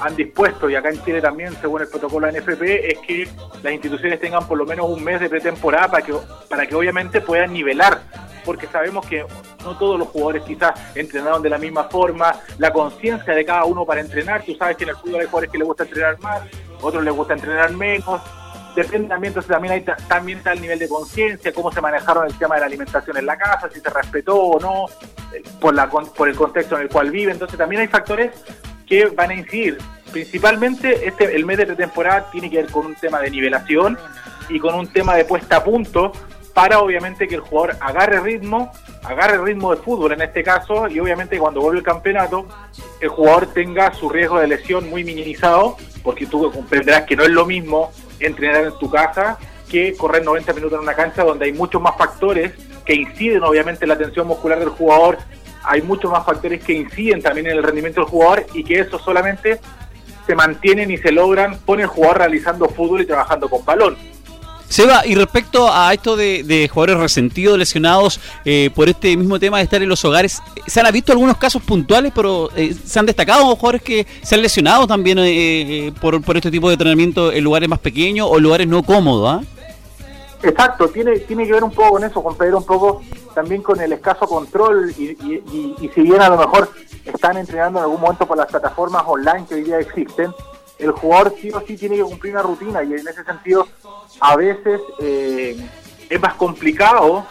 han 0.00 0.16
dispuesto, 0.16 0.68
y 0.68 0.74
acá 0.74 0.88
en 0.88 1.02
Chile 1.04 1.20
también, 1.20 1.54
según 1.60 1.82
el 1.82 1.88
protocolo 1.88 2.30
NFP, 2.30 2.62
es 2.62 2.98
que 3.06 3.28
las 3.62 3.72
instituciones 3.72 4.18
tengan 4.20 4.46
por 4.46 4.58
lo 4.58 4.66
menos 4.66 4.88
un 4.88 5.02
mes 5.02 5.20
de 5.20 5.28
pretemporada 5.28 5.88
para 5.88 6.04
que, 6.04 6.14
para 6.48 6.66
que 6.66 6.74
obviamente 6.74 7.20
puedan 7.20 7.52
nivelar, 7.52 8.02
porque 8.44 8.66
sabemos 8.66 9.06
que 9.06 9.24
no 9.62 9.78
todos 9.78 9.98
los 9.98 10.08
jugadores 10.08 10.42
quizás 10.42 10.72
entrenaron 10.96 11.42
de 11.42 11.50
la 11.50 11.58
misma 11.58 11.84
forma, 11.84 12.34
la 12.58 12.72
conciencia 12.72 13.34
de 13.34 13.44
cada 13.44 13.64
uno 13.64 13.84
para 13.84 14.00
entrenar, 14.00 14.42
tú 14.44 14.54
sabes 14.54 14.76
que 14.76 14.84
en 14.84 14.90
el 14.90 14.96
fútbol 14.96 15.20
hay 15.20 15.26
jugadores 15.26 15.50
que 15.50 15.58
les 15.58 15.66
gusta 15.66 15.84
entrenar 15.84 16.18
más, 16.20 16.42
otros 16.82 17.02
les 17.02 17.14
gusta 17.14 17.34
entrenar 17.34 17.72
menos, 17.72 18.20
depende 18.74 19.08
también, 19.08 19.30
entonces 19.30 19.50
también, 19.50 19.74
hay, 19.74 19.84
también 20.08 20.38
está 20.38 20.52
el 20.52 20.60
nivel 20.60 20.78
de 20.78 20.88
conciencia, 20.88 21.52
cómo 21.52 21.72
se 21.72 21.80
manejaron 21.80 22.26
el 22.26 22.36
tema 22.36 22.56
de 22.56 22.60
la 22.60 22.66
alimentación 22.66 23.16
en 23.16 23.26
la 23.26 23.36
casa, 23.36 23.68
si 23.72 23.80
se 23.80 23.90
respetó 23.90 24.36
o 24.36 24.60
no, 24.60 24.86
eh, 25.32 25.42
por, 25.60 25.74
la, 25.74 25.88
por 25.88 26.28
el 26.28 26.36
contexto 26.36 26.76
en 26.76 26.82
el 26.82 26.88
cual 26.88 27.10
vive, 27.10 27.32
entonces 27.32 27.58
también 27.58 27.82
hay 27.82 27.88
factores 27.88 28.30
que 28.86 29.06
van 29.06 29.30
a 29.30 29.34
incidir. 29.34 29.78
Principalmente 30.10 31.06
este, 31.06 31.34
el 31.34 31.46
mes 31.46 31.58
de 31.58 31.66
pretemporada 31.66 32.30
tiene 32.30 32.50
que 32.50 32.58
ver 32.58 32.70
con 32.70 32.86
un 32.86 32.94
tema 32.94 33.20
de 33.20 33.30
nivelación 33.30 33.98
y 34.48 34.58
con 34.58 34.74
un 34.74 34.86
tema 34.86 35.14
de 35.14 35.24
puesta 35.24 35.56
a 35.56 35.64
punto 35.64 36.12
para 36.52 36.80
obviamente 36.80 37.26
que 37.26 37.36
el 37.36 37.40
jugador 37.40 37.76
agarre 37.80 38.20
ritmo, 38.20 38.70
agarre 39.02 39.42
ritmo 39.42 39.74
de 39.74 39.80
fútbol 39.80 40.12
en 40.12 40.20
este 40.20 40.42
caso 40.42 40.86
y 40.88 41.00
obviamente 41.00 41.38
cuando 41.38 41.62
vuelve 41.62 41.78
el 41.78 41.84
campeonato 41.84 42.46
el 43.00 43.08
jugador 43.08 43.46
tenga 43.46 43.94
su 43.94 44.10
riesgo 44.10 44.38
de 44.38 44.48
lesión 44.48 44.90
muy 44.90 45.02
minimizado 45.02 45.78
porque 46.02 46.26
tú 46.26 46.50
comprenderás 46.50 47.04
que 47.04 47.16
no 47.16 47.22
es 47.22 47.30
lo 47.30 47.46
mismo 47.46 47.92
entrenar 48.20 48.64
en 48.64 48.78
tu 48.78 48.90
casa 48.90 49.38
que 49.68 49.94
correr 49.96 50.24
90 50.24 50.52
minutos 50.52 50.78
en 50.78 50.82
una 50.82 50.94
cancha 50.94 51.24
donde 51.24 51.46
hay 51.46 51.52
muchos 51.52 51.80
más 51.80 51.96
factores 51.96 52.52
que 52.84 52.94
inciden 52.94 53.42
obviamente 53.42 53.84
en 53.84 53.88
la 53.88 53.96
tensión 53.96 54.26
muscular 54.26 54.58
del 54.58 54.68
jugador, 54.68 55.18
hay 55.64 55.80
muchos 55.82 56.10
más 56.10 56.26
factores 56.26 56.62
que 56.62 56.72
inciden 56.72 57.22
también 57.22 57.46
en 57.46 57.56
el 57.56 57.62
rendimiento 57.62 58.00
del 58.00 58.10
jugador 58.10 58.46
y 58.52 58.64
que 58.64 58.80
eso 58.80 58.98
solamente 58.98 59.60
se 60.26 60.34
mantienen 60.34 60.90
y 60.90 60.98
se 60.98 61.12
logran 61.12 61.58
con 61.64 61.80
el 61.80 61.86
jugador 61.86 62.18
realizando 62.18 62.68
fútbol 62.68 63.02
y 63.02 63.06
trabajando 63.06 63.48
con 63.48 63.64
balón. 63.64 63.96
Seba, 64.72 65.04
y 65.04 65.14
respecto 65.14 65.70
a 65.70 65.92
esto 65.92 66.16
de, 66.16 66.66
jugadores 66.72 66.98
resentidos, 66.98 67.58
lesionados 67.58 68.18
eh, 68.46 68.70
por 68.74 68.88
este 68.88 69.14
mismo 69.18 69.38
tema 69.38 69.58
de 69.58 69.64
estar 69.64 69.82
en 69.82 69.88
los 69.88 70.02
hogares, 70.02 70.42
¿se 70.66 70.80
han 70.80 70.90
visto 70.90 71.12
algunos 71.12 71.36
casos 71.36 71.62
puntuales, 71.62 72.10
pero 72.14 72.48
eh, 72.56 72.72
se 72.72 72.98
han 72.98 73.04
destacado 73.04 73.54
jugadores 73.54 73.82
que 73.82 74.06
se 74.22 74.34
han 74.34 74.40
lesionado 74.40 74.86
también 74.86 75.18
eh, 75.20 75.92
por, 76.00 76.22
por, 76.22 76.38
este 76.38 76.50
tipo 76.50 76.68
de 76.68 76.72
entrenamiento 76.72 77.30
en 77.30 77.44
lugares 77.44 77.68
más 77.68 77.80
pequeños 77.80 78.26
o 78.30 78.40
lugares 78.40 78.66
no 78.66 78.82
cómodos? 78.82 79.42
¿ah? 79.42 79.62
Exacto, 80.42 80.88
tiene, 80.88 81.18
tiene 81.18 81.44
que 81.46 81.52
ver 81.52 81.64
un 81.64 81.70
poco 81.70 81.90
con 81.90 82.04
eso, 82.04 82.22
con 82.22 82.34
Pedro, 82.34 82.56
un 82.56 82.64
poco 82.64 83.02
también 83.34 83.62
con 83.62 83.78
el 83.78 83.92
escaso 83.92 84.26
control 84.26 84.90
y, 84.96 85.10
y, 85.82 85.90
si 85.94 86.00
bien 86.00 86.22
a 86.22 86.30
lo 86.30 86.38
mejor 86.38 86.70
están 87.04 87.36
entrenando 87.36 87.78
en 87.78 87.84
algún 87.84 88.00
momento 88.00 88.26
por 88.26 88.38
las 88.38 88.46
plataformas 88.46 89.02
online 89.06 89.44
que 89.46 89.56
hoy 89.56 89.64
día 89.64 89.78
existen, 89.80 90.32
el 90.82 90.90
jugador 90.92 91.34
sí 91.40 91.50
o 91.50 91.60
sí 91.60 91.76
tiene 91.76 91.96
que 91.96 92.02
cumplir 92.02 92.32
una 92.32 92.42
rutina 92.42 92.82
y 92.82 92.94
en 92.94 93.06
ese 93.06 93.24
sentido 93.24 93.68
a 94.20 94.36
veces 94.36 94.80
eh, 95.00 95.56
es 96.10 96.20
más 96.20 96.34
complicado 96.34 97.26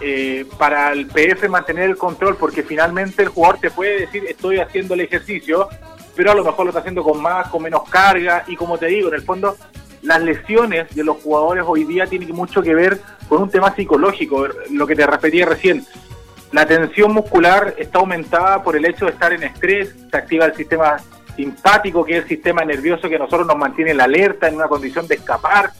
eh, 0.00 0.46
para 0.56 0.92
el 0.92 1.06
PF 1.06 1.48
mantener 1.48 1.90
el 1.90 1.96
control 1.96 2.36
porque 2.36 2.62
finalmente 2.62 3.22
el 3.22 3.28
jugador 3.28 3.58
te 3.58 3.70
puede 3.70 4.00
decir 4.00 4.24
estoy 4.26 4.58
haciendo 4.58 4.94
el 4.94 5.00
ejercicio, 5.00 5.68
pero 6.16 6.32
a 6.32 6.34
lo 6.34 6.44
mejor 6.44 6.64
lo 6.64 6.70
está 6.70 6.80
haciendo 6.80 7.02
con 7.02 7.20
más, 7.20 7.48
con 7.48 7.62
menos 7.62 7.88
carga 7.88 8.44
y 8.46 8.56
como 8.56 8.78
te 8.78 8.86
digo, 8.86 9.08
en 9.08 9.14
el 9.14 9.22
fondo 9.22 9.56
las 10.02 10.22
lesiones 10.22 10.94
de 10.94 11.04
los 11.04 11.18
jugadores 11.18 11.64
hoy 11.66 11.84
día 11.84 12.06
tienen 12.06 12.32
mucho 12.32 12.62
que 12.62 12.74
ver 12.74 13.00
con 13.28 13.42
un 13.42 13.50
tema 13.50 13.74
psicológico, 13.74 14.46
lo 14.70 14.86
que 14.86 14.96
te 14.96 15.06
repetía 15.06 15.44
recién. 15.44 15.84
La 16.52 16.64
tensión 16.64 17.12
muscular 17.12 17.74
está 17.76 17.98
aumentada 17.98 18.62
por 18.62 18.74
el 18.74 18.86
hecho 18.86 19.04
de 19.04 19.10
estar 19.10 19.32
en 19.32 19.42
estrés, 19.42 19.94
se 20.10 20.16
activa 20.16 20.46
el 20.46 20.54
sistema 20.54 20.96
simpático, 21.38 22.04
que 22.04 22.16
es 22.16 22.22
el 22.24 22.28
sistema 22.28 22.64
nervioso 22.64 23.08
que 23.08 23.16
nosotros 23.16 23.46
nos 23.46 23.56
mantiene 23.56 23.92
en 23.92 23.98
la 23.98 24.04
alerta, 24.04 24.48
en 24.48 24.56
una 24.56 24.66
condición 24.66 25.06
de 25.06 25.14
escapar 25.14 25.70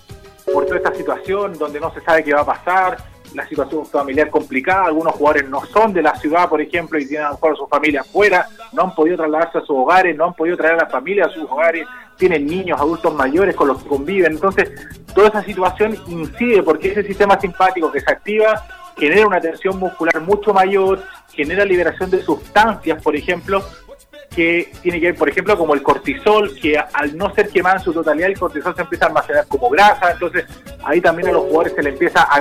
por 0.52 0.64
toda 0.64 0.76
esta 0.76 0.94
situación 0.94 1.58
donde 1.58 1.80
no 1.80 1.92
se 1.92 2.00
sabe 2.00 2.22
qué 2.22 2.32
va 2.32 2.42
a 2.42 2.46
pasar, 2.46 2.96
la 3.34 3.46
situación 3.46 3.84
familiar 3.84 4.30
complicada, 4.30 4.86
algunos 4.86 5.14
jugadores 5.14 5.50
no 5.50 5.64
son 5.66 5.92
de 5.92 6.00
la 6.00 6.14
ciudad, 6.14 6.48
por 6.48 6.60
ejemplo, 6.60 6.98
y 6.98 7.06
tienen 7.06 7.26
a 7.26 7.30
lo 7.30 7.34
mejor 7.34 7.52
a 7.52 7.56
su 7.56 7.66
familia 7.66 8.02
afuera, 8.02 8.46
no 8.72 8.82
han 8.84 8.94
podido 8.94 9.16
trasladarse 9.16 9.58
a 9.58 9.60
sus 9.62 9.76
hogares, 9.76 10.16
no 10.16 10.26
han 10.26 10.34
podido 10.34 10.56
traer 10.56 10.74
a 10.74 10.84
la 10.84 10.86
familia 10.86 11.26
a 11.26 11.30
sus 11.30 11.50
hogares, 11.50 11.86
tienen 12.16 12.46
niños, 12.46 12.80
adultos 12.80 13.12
mayores 13.14 13.56
con 13.56 13.66
los 13.66 13.82
que 13.82 13.88
conviven. 13.88 14.32
Entonces, 14.32 14.70
toda 15.12 15.28
esa 15.28 15.42
situación 15.42 15.98
incide 16.06 16.62
porque 16.62 16.92
ese 16.92 17.02
sistema 17.02 17.38
simpático 17.38 17.90
que 17.90 18.00
se 18.00 18.10
activa 18.10 18.64
genera 18.96 19.26
una 19.26 19.40
tensión 19.40 19.76
muscular 19.78 20.20
mucho 20.20 20.54
mayor, 20.54 21.02
genera 21.32 21.64
liberación 21.64 22.10
de 22.10 22.22
sustancias, 22.22 23.02
por 23.02 23.14
ejemplo, 23.14 23.62
que 24.34 24.70
tiene 24.82 25.00
que 25.00 25.06
ver, 25.06 25.14
por 25.16 25.28
ejemplo, 25.28 25.56
como 25.56 25.74
el 25.74 25.82
cortisol, 25.82 26.54
que 26.60 26.78
al 26.78 27.16
no 27.16 27.34
ser 27.34 27.48
quemado 27.48 27.76
en 27.76 27.82
su 27.82 27.92
totalidad, 27.92 28.28
el 28.28 28.38
cortisol 28.38 28.74
se 28.74 28.82
empieza 28.82 29.06
a 29.06 29.08
almacenar 29.08 29.46
como 29.46 29.68
grasa, 29.70 30.12
entonces 30.12 30.44
ahí 30.84 31.00
también 31.00 31.28
a 31.28 31.32
los 31.32 31.42
jugadores 31.42 31.72
se 31.74 31.82
le 31.82 31.90
empieza 31.90 32.22
a, 32.22 32.36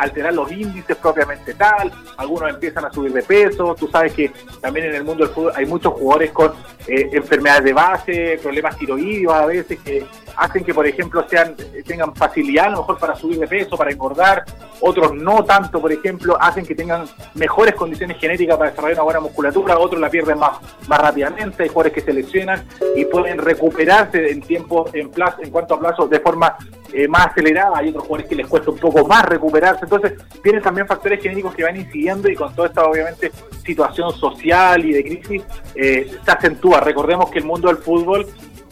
alterar 0.00 0.34
los 0.34 0.50
índices 0.50 0.96
propiamente 0.96 1.54
tal, 1.54 1.92
algunos 2.16 2.50
empiezan 2.50 2.84
a 2.86 2.92
subir 2.92 3.12
de 3.12 3.22
peso, 3.22 3.74
tú 3.78 3.88
sabes 3.88 4.12
que 4.12 4.32
también 4.60 4.86
en 4.86 4.94
el 4.94 5.04
mundo 5.04 5.24
del 5.24 5.34
fútbol 5.34 5.52
hay 5.54 5.66
muchos 5.66 5.92
jugadores 5.94 6.30
con 6.32 6.52
eh, 6.86 7.10
enfermedades 7.12 7.64
de 7.64 7.72
base, 7.72 8.40
problemas 8.42 8.76
tiroideos 8.76 9.34
a 9.34 9.46
veces 9.46 9.78
que 9.84 10.04
hacen 10.36 10.64
que 10.64 10.74
por 10.74 10.86
ejemplo 10.86 11.24
sean 11.28 11.54
tengan 11.86 12.14
facilidad 12.14 12.66
a 12.66 12.70
lo 12.70 12.78
mejor 12.78 12.98
para 12.98 13.14
subir 13.14 13.38
de 13.38 13.46
peso, 13.46 13.76
para 13.76 13.90
engordar, 13.90 14.44
otros 14.80 15.14
no 15.14 15.44
tanto, 15.44 15.80
por 15.80 15.92
ejemplo, 15.92 16.36
hacen 16.40 16.66
que 16.66 16.74
tengan 16.74 17.06
mejores 17.34 17.74
condiciones 17.74 18.18
genéticas 18.18 18.56
para 18.56 18.70
desarrollar 18.70 18.96
una 18.96 19.04
buena 19.04 19.20
musculatura, 19.20 19.78
otros 19.78 20.00
la 20.00 20.10
pierden 20.10 20.38
más, 20.38 20.58
más 20.88 21.00
rápidamente, 21.00 21.62
hay 21.62 21.68
jugadores 21.68 21.92
que 21.92 22.00
se 22.00 22.12
lesionan 22.12 22.66
y 22.94 23.04
pueden 23.06 23.38
recuperarse 23.38 24.30
en 24.30 24.42
tiempo, 24.42 24.88
en 24.92 25.10
plazo, 25.10 25.38
en 25.42 25.50
cuanto 25.50 25.74
a 25.74 25.80
plazo, 25.80 26.08
de 26.08 26.20
forma 26.20 26.56
eh, 26.92 27.08
más 27.08 27.28
acelerada, 27.28 27.78
hay 27.78 27.88
otros 27.88 28.04
jugadores 28.04 28.28
que 28.28 28.36
les 28.36 28.46
cuesta 28.46 28.70
un 28.70 28.78
poco 28.78 29.06
más 29.06 29.24
recuperarse, 29.24 29.84
entonces 29.84 30.14
tienen 30.42 30.62
también 30.62 30.86
factores 30.86 31.22
genéticos 31.22 31.54
que 31.54 31.64
van 31.64 31.76
incidiendo 31.76 32.28
y 32.28 32.34
con 32.34 32.54
toda 32.54 32.68
esta 32.68 32.84
obviamente 32.84 33.32
situación 33.64 34.12
social 34.12 34.84
y 34.84 34.92
de 34.92 35.02
crisis 35.04 35.42
eh, 35.74 36.10
se 36.24 36.30
acentúa. 36.30 36.80
Recordemos 36.80 37.30
que 37.30 37.38
el 37.38 37.44
mundo 37.44 37.68
del 37.68 37.78
fútbol 37.78 38.26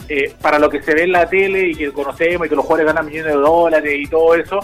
eh, 0.07 0.33
para 0.41 0.59
lo 0.59 0.69
que 0.69 0.81
se 0.81 0.93
ve 0.93 1.03
en 1.03 1.11
la 1.11 1.27
tele 1.29 1.69
y 1.69 1.75
que 1.75 1.91
conocemos 1.91 2.47
y 2.47 2.49
que 2.49 2.55
los 2.55 2.65
jugadores 2.65 2.93
ganan 2.93 3.05
millones 3.05 3.33
de 3.33 3.39
dólares 3.39 3.93
y 3.97 4.07
todo 4.07 4.35
eso, 4.35 4.59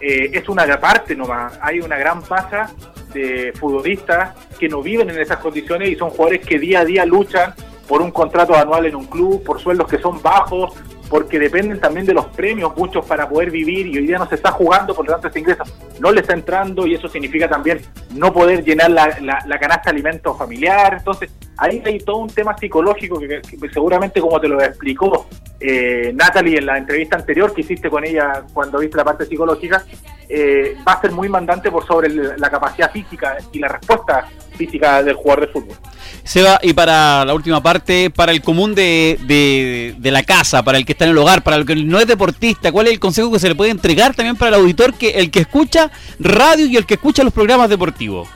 eh, 0.00 0.30
es 0.32 0.48
una 0.48 0.78
parte 0.80 1.16
nomás. 1.16 1.58
Hay 1.62 1.80
una 1.80 1.96
gran 1.96 2.22
masa 2.28 2.70
de 3.12 3.52
futbolistas 3.58 4.34
que 4.58 4.68
no 4.68 4.82
viven 4.82 5.10
en 5.10 5.20
esas 5.20 5.38
condiciones 5.38 5.88
y 5.88 5.96
son 5.96 6.10
jugadores 6.10 6.46
que 6.46 6.58
día 6.58 6.80
a 6.80 6.84
día 6.84 7.04
luchan 7.04 7.54
por 7.88 8.02
un 8.02 8.10
contrato 8.10 8.54
anual 8.54 8.86
en 8.86 8.96
un 8.96 9.06
club, 9.06 9.42
por 9.44 9.60
sueldos 9.60 9.88
que 9.88 9.98
son 9.98 10.22
bajos, 10.22 10.72
porque 11.08 11.38
dependen 11.38 11.80
también 11.80 12.06
de 12.06 12.14
los 12.14 12.26
premios, 12.26 12.76
muchos 12.76 13.04
para 13.04 13.28
poder 13.28 13.50
vivir 13.50 13.86
y 13.86 13.98
hoy 13.98 14.06
día 14.06 14.18
no 14.18 14.28
se 14.28 14.34
está 14.34 14.50
jugando, 14.52 14.94
por 14.94 15.06
lo 15.06 15.12
tanto 15.12 15.28
ese 15.28 15.38
ingreso 15.38 15.64
no 16.00 16.10
le 16.10 16.20
está 16.20 16.32
entrando 16.34 16.86
y 16.86 16.94
eso 16.94 17.08
significa 17.08 17.48
también 17.48 17.80
no 18.14 18.32
poder 18.32 18.64
llenar 18.64 18.90
la, 18.90 19.18
la, 19.20 19.58
canasta 19.58 19.90
de 19.90 19.96
alimentos 19.96 20.36
familiar. 20.36 20.94
Entonces 20.98 21.30
ahí 21.56 21.82
hay 21.84 21.98
todo 21.98 22.16
un 22.16 22.28
tema 22.28 22.56
psicológico 22.56 23.18
que, 23.18 23.40
seguramente 23.72 24.20
como 24.20 24.40
te 24.40 24.48
lo 24.48 24.60
explicó 24.60 25.26
eh, 25.66 26.12
Natalie 26.14 26.58
en 26.58 26.66
la 26.66 26.76
entrevista 26.76 27.16
anterior 27.16 27.54
que 27.54 27.62
hiciste 27.62 27.88
con 27.88 28.04
ella 28.04 28.42
cuando 28.52 28.78
viste 28.78 28.98
la 28.98 29.04
parte 29.04 29.24
psicológica, 29.24 29.82
eh, 30.28 30.76
va 30.86 30.92
a 30.92 31.00
ser 31.00 31.10
muy 31.12 31.26
mandante 31.28 31.70
por 31.70 31.86
sobre 31.86 32.10
la 32.10 32.50
capacidad 32.50 32.92
física 32.92 33.38
y 33.50 33.58
la 33.60 33.68
respuesta 33.68 34.28
física 34.56 35.02
del 35.02 35.14
jugador 35.14 35.46
de 35.46 35.52
fútbol. 35.52 35.76
Seba, 36.22 36.58
y 36.62 36.74
para 36.74 37.24
la 37.24 37.32
última 37.32 37.62
parte, 37.62 38.10
para 38.10 38.32
el 38.32 38.42
común 38.42 38.74
de, 38.74 39.18
de, 39.26 40.10
la 40.10 40.22
casa, 40.22 40.62
para 40.62 40.76
el 40.76 40.84
que 40.84 40.92
está 40.92 41.06
en 41.06 41.12
el 41.12 41.18
hogar, 41.18 41.42
para 41.42 41.56
el 41.56 41.64
que 41.64 41.76
no 41.76 41.98
es 41.98 42.06
deportista, 42.06 42.70
¿cuál 42.70 42.88
es 42.88 42.92
el 42.92 43.00
consejo 43.00 43.32
que 43.32 43.38
se 43.38 43.48
le 43.48 43.54
puede 43.54 43.70
entregar 43.70 44.14
también 44.14 44.36
para 44.36 44.50
el 44.50 44.62
auditor, 44.62 44.92
que 44.92 45.10
el 45.10 45.30
que 45.30 45.40
escucha 45.40 45.90
radio 46.18 46.66
y 46.66 46.76
el 46.76 46.84
que 46.84 46.94
escucha 46.94 47.24
los 47.24 47.32
programas 47.32 47.70
deportivos? 47.70 48.28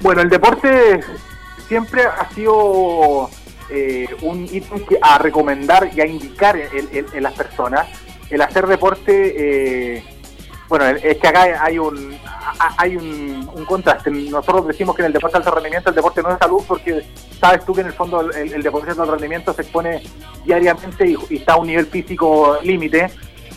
Bueno, 0.00 0.22
el 0.22 0.28
deporte 0.28 1.00
siempre 1.68 2.02
ha 2.02 2.28
sido 2.34 3.30
eh, 3.70 4.08
un 4.22 4.44
ítem 4.44 4.84
a 5.02 5.18
recomendar 5.18 5.90
y 5.94 6.00
a 6.00 6.06
indicar 6.06 6.56
en, 6.56 7.22
las 7.22 7.34
personas. 7.34 7.88
El 8.30 8.42
hacer 8.42 8.66
deporte, 8.66 9.34
eh, 9.96 10.04
bueno, 10.68 10.86
es 10.86 11.18
que 11.18 11.28
acá 11.28 11.64
hay 11.64 11.78
un 11.78 12.16
hay 12.76 12.96
un, 12.96 13.46
contraste. 13.66 14.10
Nosotros 14.10 14.66
decimos 14.66 14.96
que 14.96 15.02
en 15.02 15.06
el 15.06 15.12
deporte 15.12 15.34
de 15.34 15.38
alto 15.38 15.50
rendimiento 15.52 15.90
el 15.90 15.96
deporte 15.96 16.22
no 16.22 16.32
es 16.32 16.38
salud 16.38 16.62
porque 16.66 17.04
sabes 17.38 17.64
tú 17.64 17.74
que 17.74 17.82
en 17.82 17.88
el 17.88 17.92
fondo 17.92 18.20
el, 18.20 18.62
deporte 18.62 18.86
de 18.86 18.92
alto 18.92 19.04
rendimiento 19.04 19.52
se 19.52 19.62
expone 19.62 20.02
diariamente 20.44 21.16
y, 21.30 21.36
está 21.36 21.54
a 21.54 21.56
un 21.56 21.68
nivel 21.68 21.86
físico 21.86 22.58
límite 22.62 23.10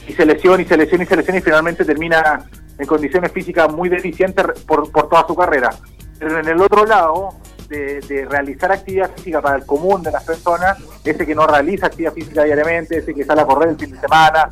y 0.08 0.14
se 0.14 0.26
lesiona 0.26 0.62
y 0.62 0.66
se 0.66 0.78
lesiona 0.78 1.04
y 1.04 1.08
se 1.08 1.16
lesiona 1.16 1.40
y 1.40 1.42
finalmente 1.42 1.86
termina 1.86 2.46
en 2.78 2.86
condiciones 2.86 3.32
físicas 3.32 3.72
muy 3.72 3.90
deficientes 3.90 4.46
por, 4.68 4.92
por 4.92 5.10
toda 5.10 5.26
su 5.26 5.36
carrera. 5.36 5.72
Pero 6.20 6.40
en 6.40 6.48
el 6.48 6.62
otro 6.62 6.86
lado, 6.86 7.30
de, 7.78 8.00
de, 8.02 8.26
realizar 8.26 8.72
actividad 8.72 9.12
física 9.16 9.42
para 9.42 9.58
el 9.58 9.66
común 9.66 10.04
de 10.04 10.12
las 10.12 10.24
personas, 10.24 10.78
ese 11.04 11.26
que 11.26 11.36
no 11.36 11.48
realiza 11.48 11.88
actividad 11.88 12.14
física 12.14 12.44
diariamente, 12.44 12.98
ese 12.98 13.14
que 13.14 13.24
sale 13.24 13.42
a 13.42 13.46
correr 13.46 13.70
el 13.70 13.78
fin 13.78 13.92
de 13.92 14.00
semana, 14.00 14.48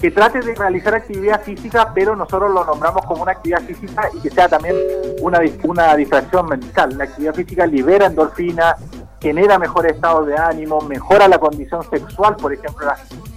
que 0.00 0.12
trate 0.12 0.40
de 0.40 0.54
realizar 0.54 0.94
actividad 0.94 1.42
física, 1.42 1.92
pero 1.92 2.14
nosotros 2.14 2.52
lo 2.52 2.64
nombramos 2.64 3.04
como 3.04 3.22
una 3.22 3.32
actividad 3.32 3.60
física 3.62 4.08
y 4.14 4.20
que 4.20 4.30
sea 4.30 4.48
también 4.48 4.76
una, 5.20 5.40
una 5.64 5.96
distracción 5.96 6.46
mental. 6.46 6.96
La 6.96 7.04
actividad 7.04 7.34
física 7.34 7.66
libera 7.66 8.06
endorfina, 8.06 8.76
genera 9.20 9.58
mejores 9.58 9.94
estados 9.94 10.28
de 10.28 10.36
ánimo, 10.36 10.80
mejora 10.82 11.26
la 11.26 11.38
condición 11.38 11.82
sexual, 11.90 12.36
por 12.36 12.52
ejemplo, 12.52 12.86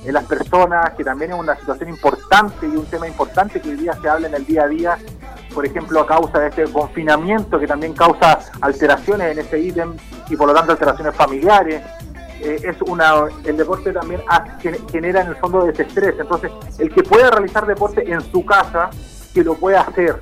en 0.06 0.14
las 0.14 0.26
personas, 0.26 0.92
que 0.92 1.04
también 1.04 1.32
es 1.32 1.40
una 1.40 1.56
situación 1.56 1.90
importante 1.90 2.68
y 2.68 2.76
un 2.76 2.86
tema 2.86 3.08
importante 3.08 3.60
que 3.60 3.70
hoy 3.70 3.78
día 3.78 3.94
se 4.00 4.08
habla 4.08 4.28
en 4.28 4.36
el 4.36 4.46
día 4.46 4.64
a 4.64 4.68
día, 4.68 4.98
por 5.54 5.66
ejemplo, 5.66 6.02
a 6.02 6.08
causa 6.08 6.40
de 6.40 6.48
este 6.50 6.64
confinamiento 6.66 7.60
que 7.60 7.68
también 7.68 7.94
causa 7.94 8.40
alteraciones 8.62 9.32
en 9.32 9.40
ese 9.40 9.60
ítem 9.60 9.96
y 10.30 10.36
por 10.36 10.48
lo 10.48 10.54
tanto 10.54 10.72
alteraciones 10.72 11.16
familiares. 11.16 11.82
Eh, 12.42 12.60
es 12.64 12.82
una 12.82 13.26
el 13.44 13.56
deporte 13.56 13.94
también 13.94 14.22
genera 14.92 15.22
en 15.22 15.28
el 15.28 15.36
fondo 15.36 15.66
desestrés. 15.66 16.16
Entonces, 16.20 16.52
el 16.80 16.92
que 16.92 17.04
pueda 17.04 17.30
realizar 17.30 17.66
deporte 17.66 18.12
en 18.12 18.22
su 18.22 18.44
casa, 18.46 18.90
que 19.34 19.44
lo 19.44 19.56
pueda 19.56 19.82
hacer. 19.82 20.20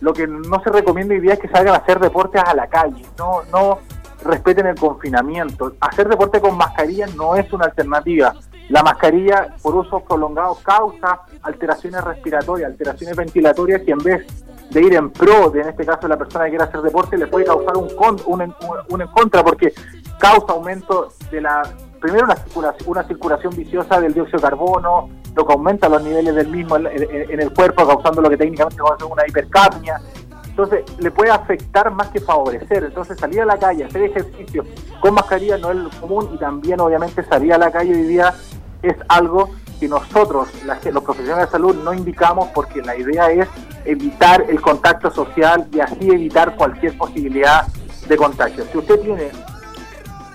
Lo 0.00 0.12
que 0.12 0.26
no 0.26 0.60
se 0.64 0.70
recomienda 0.70 1.14
hoy 1.14 1.20
día 1.20 1.34
es 1.34 1.38
que 1.38 1.48
salgan 1.48 1.74
a 1.74 1.78
hacer 1.78 2.00
deportes 2.00 2.42
a 2.44 2.54
la 2.54 2.66
calle. 2.66 3.04
No, 3.16 3.42
no 3.52 3.78
respeten 4.24 4.66
el 4.66 4.74
confinamiento. 4.74 5.74
Hacer 5.80 6.08
deporte 6.08 6.40
con 6.40 6.56
mascarilla 6.56 7.06
no 7.16 7.36
es 7.36 7.52
una 7.52 7.66
alternativa. 7.66 8.34
La 8.72 8.82
mascarilla 8.82 9.54
por 9.60 9.76
uso 9.76 10.00
prolongado 10.00 10.56
causa 10.62 11.20
alteraciones 11.42 12.02
respiratorias, 12.02 12.70
alteraciones 12.70 13.14
ventilatorias 13.14 13.82
que 13.82 13.90
en 13.90 13.98
vez 13.98 14.26
de 14.70 14.80
ir 14.80 14.94
en 14.94 15.10
pro 15.10 15.50
de, 15.50 15.60
en 15.60 15.68
este 15.68 15.84
caso, 15.84 16.08
la 16.08 16.16
persona 16.16 16.46
que 16.46 16.52
quiere 16.52 16.64
hacer 16.64 16.80
deporte, 16.80 17.18
le 17.18 17.26
puede 17.26 17.44
causar 17.44 17.76
un, 17.76 17.88
un, 18.24 18.54
un 18.88 19.02
en 19.02 19.08
contra, 19.08 19.44
porque 19.44 19.74
causa 20.18 20.54
aumento 20.54 21.12
de 21.30 21.42
la, 21.42 21.60
primero 22.00 22.24
una 22.24 22.36
circulación, 22.36 22.88
una 22.88 23.02
circulación 23.06 23.54
viciosa 23.54 24.00
del 24.00 24.14
dióxido 24.14 24.38
de 24.38 24.42
carbono, 24.42 25.10
lo 25.36 25.46
que 25.46 25.52
aumenta 25.52 25.90
los 25.90 26.02
niveles 26.02 26.34
del 26.34 26.48
mismo 26.48 26.76
en, 26.76 27.40
el 27.40 27.52
cuerpo, 27.52 27.86
causando 27.86 28.22
lo 28.22 28.30
que 28.30 28.38
técnicamente 28.38 28.76
se 28.98 29.04
una 29.04 29.26
hipercapnia. 29.28 30.00
Entonces, 30.46 30.84
le 30.98 31.10
puede 31.10 31.30
afectar 31.30 31.90
más 31.90 32.08
que 32.08 32.20
favorecer. 32.20 32.84
Entonces, 32.84 33.18
salir 33.18 33.40
a 33.42 33.46
la 33.46 33.58
calle, 33.58 33.84
hacer 33.84 34.02
ejercicio 34.02 34.64
con 35.00 35.14
mascarilla 35.14 35.56
no 35.58 35.70
es 35.70 35.76
lo 35.78 35.90
común 35.98 36.30
y 36.34 36.38
también, 36.38 36.78
obviamente, 36.80 37.24
salir 37.24 37.54
a 37.54 37.58
la 37.58 37.70
calle 37.70 37.92
hoy 37.92 38.02
día 38.02 38.34
es 38.82 38.96
algo 39.08 39.50
que 39.80 39.88
nosotros, 39.88 40.48
los 40.64 41.02
profesionales 41.02 41.46
de 41.46 41.52
salud, 41.52 41.74
no 41.82 41.92
indicamos 41.92 42.48
porque 42.54 42.82
la 42.82 42.96
idea 42.96 43.30
es 43.30 43.48
evitar 43.84 44.44
el 44.48 44.60
contacto 44.60 45.10
social 45.10 45.66
y 45.72 45.80
así 45.80 46.08
evitar 46.08 46.54
cualquier 46.56 46.96
posibilidad 46.96 47.66
de 48.08 48.16
contagio. 48.16 48.64
Si 48.70 48.78
usted 48.78 49.00
tiene 49.00 49.30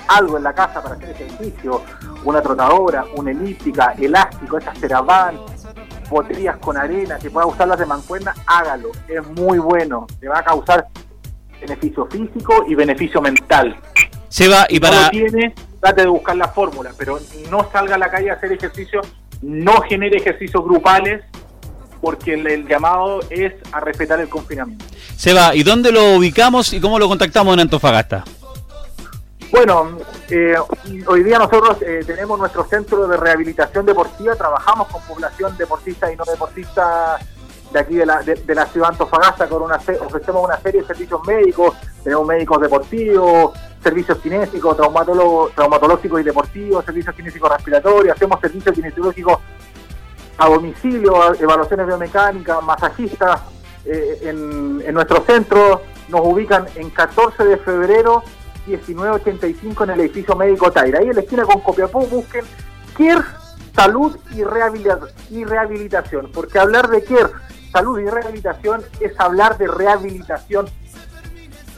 algo 0.07 0.37
en 0.37 0.43
la 0.43 0.53
casa 0.53 0.81
para 0.81 0.95
hacer 0.95 1.11
ejercicio, 1.11 1.81
una 2.23 2.41
trotadora, 2.41 3.05
una 3.15 3.31
elíptica, 3.31 3.93
elástico, 3.97 4.57
esas 4.57 4.77
ceravan, 4.79 5.37
botellas 6.09 6.57
con 6.57 6.77
arena, 6.77 7.17
que 7.17 7.29
pueda 7.29 7.45
usarlas 7.45 7.79
de 7.79 7.85
mancuerna, 7.85 8.33
hágalo. 8.45 8.89
Es 9.07 9.25
muy 9.27 9.59
bueno. 9.59 10.07
Le 10.21 10.29
va 10.29 10.39
a 10.39 10.43
causar 10.43 10.87
beneficio 11.59 12.05
físico 12.07 12.65
y 12.67 12.75
beneficio 12.75 13.21
mental. 13.21 13.77
Se 14.29 14.47
va 14.47 14.67
y 14.69 14.79
para. 14.79 15.03
No 15.03 15.09
tiene, 15.09 15.55
trate 15.79 16.01
de 16.01 16.07
buscar 16.07 16.35
la 16.35 16.49
fórmula, 16.49 16.91
pero 16.97 17.19
no 17.49 17.69
salga 17.71 17.95
a 17.95 17.97
la 17.97 18.09
calle 18.09 18.31
a 18.31 18.33
hacer 18.33 18.51
ejercicio, 18.51 19.01
no 19.41 19.81
genere 19.81 20.17
ejercicios 20.17 20.63
grupales, 20.63 21.23
porque 22.01 22.33
el, 22.33 22.67
llamado 22.67 23.19
es 23.29 23.53
a 23.71 23.79
respetar 23.79 24.19
el 24.19 24.29
confinamiento. 24.29 24.85
Seba, 25.15 25.55
¿y 25.55 25.63
dónde 25.63 25.91
lo 25.91 26.15
ubicamos 26.15 26.73
y 26.73 26.79
cómo 26.79 26.99
lo 26.99 27.07
contactamos 27.07 27.53
en 27.53 27.61
Antofagasta? 27.61 28.23
Bueno, 29.49 29.97
eh, 30.29 30.55
hoy 31.07 31.23
día 31.23 31.39
nosotros 31.39 31.77
eh, 31.81 32.03
tenemos 32.05 32.37
nuestro 32.37 32.65
centro 32.65 33.07
de 33.07 33.15
rehabilitación 33.15 33.85
deportiva, 33.85 34.35
trabajamos 34.35 34.89
con 34.89 35.01
población 35.03 35.55
deportista 35.57 36.11
y 36.11 36.17
no 36.17 36.25
deportista 36.25 37.17
de 37.71 37.79
aquí 37.79 37.95
de 37.95 38.05
la, 38.05 38.21
de, 38.23 38.55
la 38.55 38.65
ciudad 38.65 38.87
de 38.87 38.93
Antofagasta, 38.93 39.47
con 39.47 39.61
una, 39.61 39.75
ofrecemos 39.75 40.43
una 40.43 40.59
serie 40.59 40.81
de 40.81 40.87
servicios 40.87 41.21
médicos, 41.25 41.75
tenemos 42.03 42.27
médicos 42.27 42.61
deportivos, 42.61 43.57
servicios 43.81 44.17
kinésicos, 44.19 44.75
traumatológicos 45.55 46.21
y 46.21 46.23
deportivos, 46.23 46.85
servicios 46.85 47.15
kinésicos 47.15 47.51
respiratorios, 47.51 48.15
hacemos 48.15 48.39
servicios 48.39 48.75
kinesiológicos 48.75 49.39
a 50.37 50.49
domicilio, 50.49 51.33
evaluaciones 51.35 51.87
biomecánicas, 51.87 52.63
masajistas 52.63 53.41
eh, 53.85 54.19
en, 54.23 54.81
en 54.85 54.93
nuestro 54.93 55.23
centro, 55.23 55.81
nos 56.09 56.21
ubican 56.21 56.65
en 56.75 56.89
14 56.89 57.43
de 57.43 57.57
febrero 57.57 58.23
1985 58.67 59.83
en 59.83 59.89
el 59.91 59.99
edificio 60.01 60.35
médico 60.35 60.71
Taira. 60.71 60.99
Ahí 60.99 61.07
en 61.07 61.15
la 61.15 61.21
esquina 61.21 61.43
con 61.43 61.61
Copiapó 61.61 62.01
busquen 62.01 62.45
CARE 62.97 63.23
Salud 63.73 64.17
y, 64.31 64.39
y 64.39 65.45
Rehabilitación, 65.45 66.31
porque 66.33 66.59
hablar 66.59 66.89
de 66.89 67.03
CARE 67.03 67.31
Salud 67.71 67.99
y 67.99 68.05
Rehabilitación 68.05 68.83
es 68.99 69.19
hablar 69.19 69.57
de 69.57 69.67
rehabilitación 69.67 70.67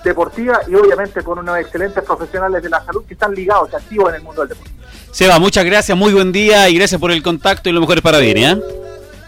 deportiva 0.04 0.62
y 0.68 0.76
obviamente 0.76 1.22
con 1.24 1.40
unos 1.40 1.58
excelentes 1.58 2.04
profesionales 2.04 2.64
de 2.64 2.70
la 2.70 2.84
salud 2.84 3.04
que 3.06 3.14
están 3.14 3.34
ligados, 3.34 3.74
activos 3.74 4.10
en 4.10 4.16
el 4.16 4.22
mundo 4.22 4.42
del 4.42 4.50
deporte. 4.50 4.72
Seba, 5.12 5.40
muchas 5.40 5.66
gracias, 5.66 5.98
muy 5.98 6.14
buen 6.14 6.32
día 6.32 6.70
y 6.70 6.76
gracias 6.76 7.00
por 7.00 7.12
el 7.12 7.24
contacto 7.24 7.70
y 7.70 7.74
lo 7.74 7.82
mejor 7.82 8.02
para 8.02 8.20
Dini. 8.20 8.46
¿eh? 8.46 8.62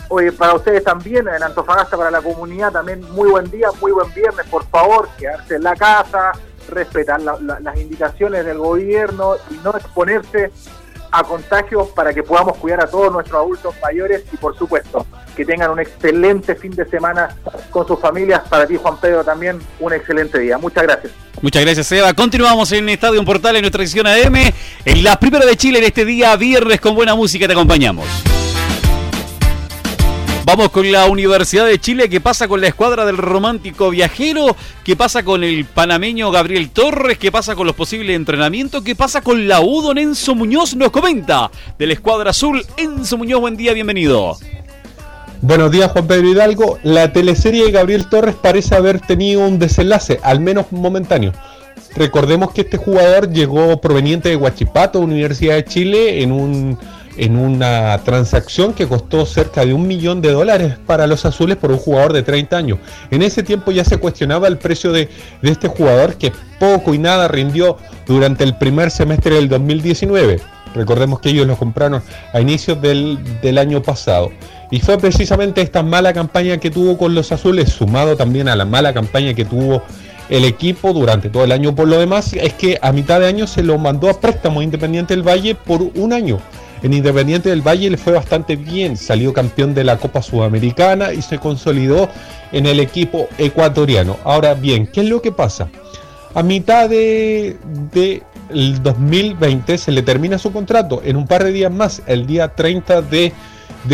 Oye, 0.09 0.31
para 0.31 0.53
ustedes 0.53 0.83
también, 0.83 1.27
en 1.27 1.41
Antofagasta, 1.41 1.95
para 1.95 2.11
la 2.11 2.21
comunidad, 2.21 2.71
también 2.71 3.01
muy 3.11 3.29
buen 3.29 3.49
día, 3.49 3.69
muy 3.79 3.91
buen 3.91 4.13
viernes, 4.13 4.45
por 4.47 4.65
favor, 4.65 5.07
quedarse 5.17 5.55
en 5.55 5.63
la 5.63 5.75
casa, 5.75 6.33
respetar 6.69 7.21
las 7.21 7.77
indicaciones 7.77 8.45
del 8.45 8.57
gobierno 8.57 9.35
y 9.49 9.55
no 9.63 9.71
exponerse 9.71 10.51
a 11.11 11.23
contagios 11.23 11.89
para 11.89 12.13
que 12.13 12.23
podamos 12.23 12.57
cuidar 12.57 12.81
a 12.81 12.87
todos 12.87 13.11
nuestros 13.11 13.41
adultos 13.41 13.75
mayores 13.81 14.23
y 14.31 14.37
por 14.37 14.57
supuesto 14.57 15.05
que 15.35 15.45
tengan 15.45 15.71
un 15.71 15.79
excelente 15.79 16.55
fin 16.55 16.71
de 16.71 16.85
semana 16.85 17.35
con 17.69 17.87
sus 17.87 17.99
familias. 17.99 18.41
Para 18.49 18.67
ti 18.67 18.77
Juan 18.77 18.97
Pedro 18.99 19.23
también 19.23 19.59
un 19.79 19.93
excelente 19.93 20.39
día. 20.39 20.57
Muchas 20.57 20.83
gracias. 20.83 21.13
Muchas 21.41 21.63
gracias 21.63 21.91
Eva. 21.91 22.13
Continuamos 22.13 22.71
en 22.71 22.89
Estadio 22.89 23.23
Portal 23.25 23.55
en 23.55 23.61
nuestra 23.61 23.81
edición 23.81 24.07
AM. 24.07 24.35
En 24.85 25.03
la 25.03 25.17
primera 25.19 25.45
de 25.45 25.55
Chile 25.55 25.79
en 25.79 25.85
este 25.85 26.05
día 26.05 26.35
viernes 26.35 26.79
con 26.79 26.95
buena 26.95 27.15
música 27.15 27.47
te 27.47 27.53
acompañamos. 27.53 28.07
Vamos 30.43 30.71
con 30.71 30.91
la 30.91 31.05
Universidad 31.05 31.65
de 31.65 31.79
Chile. 31.79 32.09
¿Qué 32.09 32.19
pasa 32.19 32.47
con 32.47 32.59
la 32.59 32.67
escuadra 32.67 33.05
del 33.05 33.15
romántico 33.15 33.89
viajero? 33.89 34.55
¿Qué 34.83 34.95
pasa 34.97 35.23
con 35.23 35.45
el 35.45 35.63
panameño 35.65 36.29
Gabriel 36.29 36.71
Torres? 36.71 37.17
¿Qué 37.17 37.31
pasa 37.31 37.55
con 37.55 37.67
los 37.67 37.75
posibles 37.75 38.15
entrenamientos? 38.15 38.83
¿Qué 38.83 38.95
pasa 38.95 39.21
con 39.21 39.47
la 39.47 39.61
UDO 39.61 39.95
Enzo 39.95 40.35
Muñoz? 40.35 40.75
Nos 40.75 40.91
comenta 40.91 41.49
de 41.77 41.87
la 41.87 41.93
escuadra 41.93 42.31
azul. 42.31 42.65
Enzo 42.75 43.17
Muñoz, 43.17 43.39
buen 43.39 43.55
día, 43.55 43.71
bienvenido. 43.73 44.37
Buenos 45.43 45.71
días, 45.71 45.91
Juan 45.91 46.05
Pedro 46.05 46.29
Hidalgo. 46.29 46.77
La 46.83 47.11
teleserie 47.11 47.65
de 47.65 47.71
Gabriel 47.71 48.07
Torres 48.07 48.35
parece 48.35 48.75
haber 48.75 48.99
tenido 48.99 49.41
un 49.41 49.57
desenlace, 49.57 50.19
al 50.21 50.39
menos 50.39 50.71
momentáneo. 50.71 51.33
Recordemos 51.95 52.51
que 52.51 52.61
este 52.61 52.77
jugador 52.77 53.27
llegó 53.31 53.81
proveniente 53.81 54.29
de 54.29 54.35
Huachipato, 54.35 54.99
Universidad 54.99 55.55
de 55.55 55.65
Chile, 55.65 56.21
en 56.21 56.31
un 56.31 56.77
en 57.17 57.37
una 57.37 57.99
transacción 58.03 58.73
que 58.73 58.87
costó 58.87 59.25
cerca 59.25 59.65
de 59.65 59.73
un 59.73 59.87
millón 59.87 60.21
de 60.21 60.31
dólares 60.31 60.77
para 60.85 61.07
los 61.07 61.25
azules 61.25 61.57
por 61.57 61.71
un 61.71 61.77
jugador 61.77 62.13
de 62.13 62.23
30 62.23 62.55
años. 62.55 62.79
En 63.09 63.21
ese 63.21 63.43
tiempo 63.43 63.71
ya 63.71 63.83
se 63.83 63.97
cuestionaba 63.97 64.47
el 64.47 64.57
precio 64.57 64.91
de, 64.91 65.09
este 65.41 65.67
jugador 65.67 66.15
que 66.15 66.31
poco 66.59 66.93
y 66.93 66.97
nada 66.97 67.27
rindió 67.27 67.77
durante 68.07 68.43
el 68.43 68.55
primer 68.57 68.91
semestre 68.91 69.35
del 69.35 69.49
2019. 69.49 70.39
Recordemos 70.73 71.19
que 71.19 71.29
ellos 71.29 71.47
lo 71.47 71.57
compraron 71.57 72.01
a 72.31 72.39
inicios 72.39 72.81
del, 72.81 73.19
del 73.41 73.57
año 73.57 73.81
pasado. 73.81 74.31
Y 74.71 74.79
fue 74.79 74.97
precisamente 74.97 75.61
esta 75.61 75.83
mala 75.83 76.13
campaña 76.13 76.57
que 76.57 76.71
tuvo 76.71 76.97
con 76.97 77.13
los 77.13 77.31
azules, 77.31 77.69
sumado 77.69 78.15
también 78.15 78.47
a 78.47 78.55
la 78.55 78.65
mala 78.65 78.93
campaña 78.93 79.33
que 79.33 79.45
tuvo 79.45 79.83
el 80.29 80.45
equipo 80.45 80.93
durante 80.93 81.29
todo 81.29 81.43
el 81.43 81.51
año 81.51 81.75
por 81.75 81.89
lo 81.89 81.99
demás, 81.99 82.31
es 82.33 82.53
que 82.53 82.79
a 82.81 82.93
mitad 82.93 83.19
de 83.19 83.27
año 83.27 83.47
se 83.47 83.63
lo 83.63 83.77
mandó 83.77 84.09
a 84.09 84.19
préstamo 84.19 84.61
Independiente 84.61 85.13
del 85.13 85.27
Valle 85.27 85.55
por 85.55 85.81
un 85.81 86.13
año. 86.13 86.39
En 86.81 86.93
Independiente 86.93 87.49
del 87.49 87.61
Valle 87.61 87.89
le 87.89 87.97
fue 87.97 88.13
bastante 88.13 88.55
bien, 88.55 88.95
salió 88.95 89.33
campeón 89.33 89.75
de 89.75 89.83
la 89.83 89.97
Copa 89.97 90.21
Sudamericana 90.21 91.13
y 91.13 91.21
se 91.21 91.37
consolidó 91.37 92.09
en 92.53 92.65
el 92.65 92.79
equipo 92.79 93.27
ecuatoriano. 93.37 94.17
Ahora 94.23 94.53
bien, 94.53 94.87
¿qué 94.87 95.01
es 95.01 95.09
lo 95.09 95.21
que 95.21 95.33
pasa? 95.33 95.69
A 96.33 96.43
mitad 96.43 96.89
de, 96.89 97.57
2020 98.81 99.77
se 99.77 99.91
le 99.91 100.01
termina 100.01 100.37
su 100.37 100.51
contrato 100.51 101.01
en 101.03 101.17
un 101.17 101.27
par 101.27 101.43
de 101.43 101.51
días 101.51 101.71
más, 101.71 102.01
el 102.07 102.25
día 102.25 102.55
30 102.55 103.01
de, 103.01 103.33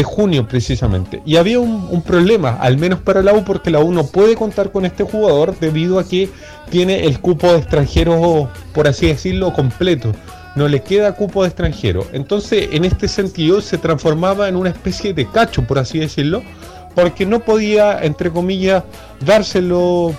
junio 0.04 0.48
precisamente. 0.48 1.22
Y 1.26 1.38
había 1.38 1.60
un, 1.60 1.88
un, 1.90 2.02
problema, 2.02 2.58
al 2.60 2.78
menos 2.78 3.00
para 3.00 3.22
la 3.22 3.34
U, 3.34 3.44
porque 3.44 3.72
la 3.72 3.80
U 3.80 3.92
no 3.92 4.06
puede 4.06 4.36
contar 4.36 4.72
con 4.72 4.86
este 4.86 5.04
jugador 5.04 5.58
debido 5.60 6.00
a 6.00 6.08
que 6.08 6.30
tiene 6.70 7.06
el 7.06 7.20
cupo 7.20 7.52
de 7.52 7.60
extranjeros, 7.60 8.50
por 8.74 8.88
así 8.88 9.08
decirlo, 9.08 9.54
completo 9.54 10.12
no 10.58 10.68
le 10.68 10.82
queda 10.82 11.14
cupo 11.14 11.44
de 11.44 11.50
extranjero. 11.50 12.06
Entonces, 12.12 12.70
en 12.72 12.84
este 12.84 13.08
sentido, 13.08 13.62
se 13.62 13.78
transformaba 13.78 14.50
en 14.50 14.56
una 14.56 14.70
especie 14.70 15.14
de 15.14 15.28
cacho, 15.28 15.62
por 15.64 15.78
así 15.78 16.00
decirlo, 16.00 16.42
porque 16.96 17.28
no 17.28 17.42
podía, 17.42 18.04
entre 18.04 18.32
comillas, 18.32 18.84
dárselo, 19.24 20.14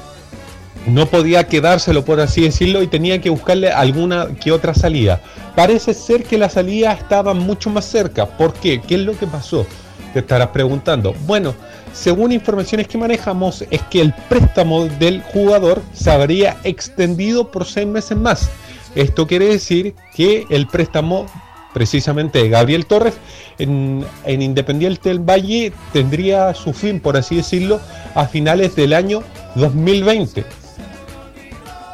no 0.87 1.06
podía 1.06 1.47
quedárselo, 1.47 2.04
por 2.04 2.20
así 2.20 2.42
decirlo, 2.42 2.82
y 2.82 2.87
tenía 2.87 3.20
que 3.20 3.30
buscarle 3.30 3.70
alguna 3.70 4.28
que 4.40 4.52
otra 4.52 4.75
salida. 4.75 5.20
Parece 5.54 5.94
ser 5.94 6.25
que 6.25 6.38
la 6.38 6.49
salida 6.49 6.92
estaba 6.92 7.35
mucho 7.35 7.70
más 7.70 7.85
cerca. 7.85 8.26
¿Por 8.26 8.54
qué? 8.54 8.80
¿Qué 8.80 8.94
es 8.94 9.00
lo 9.00 9.18
que 9.18 9.26
pasó? 9.26 9.66
Te 10.12 10.20
estarás 10.20 10.48
preguntando. 10.48 11.14
Bueno, 11.26 11.55
según 11.92 12.33
informaciones 12.33 12.88
que 12.88 12.96
manejamos, 12.96 13.64
es 13.70 13.83
que 13.90 14.00
el 14.00 14.14
préstamo 14.29 14.87
del 14.87 15.22
jugador 15.22 15.83
se 15.92 16.11
habría 16.11 16.57
extendido 16.64 17.50
por 17.50 17.64
seis 17.66 17.87
meses 17.87 18.16
más. 18.16 18.48
Esto 18.94 19.26
quiere 19.26 19.46
decir 19.46 19.94
que 20.14 20.46
el 20.48 20.66
préstamo 20.66 21.26
precisamente 21.74 22.42
de 22.42 22.48
Gabriel 22.48 22.87
Torres 22.87 23.14
en, 23.59 24.05
Independiente 24.26 25.09
del 25.09 25.20
Valle 25.20 25.72
tendría 25.92 26.55
su 26.55 26.72
fin, 26.72 27.00
por 27.00 27.16
así 27.16 27.37
decirlo, 27.37 27.81
a 28.14 28.26
finales 28.26 28.74
del 28.74 28.92
año 28.92 29.22
2020. 29.55 30.44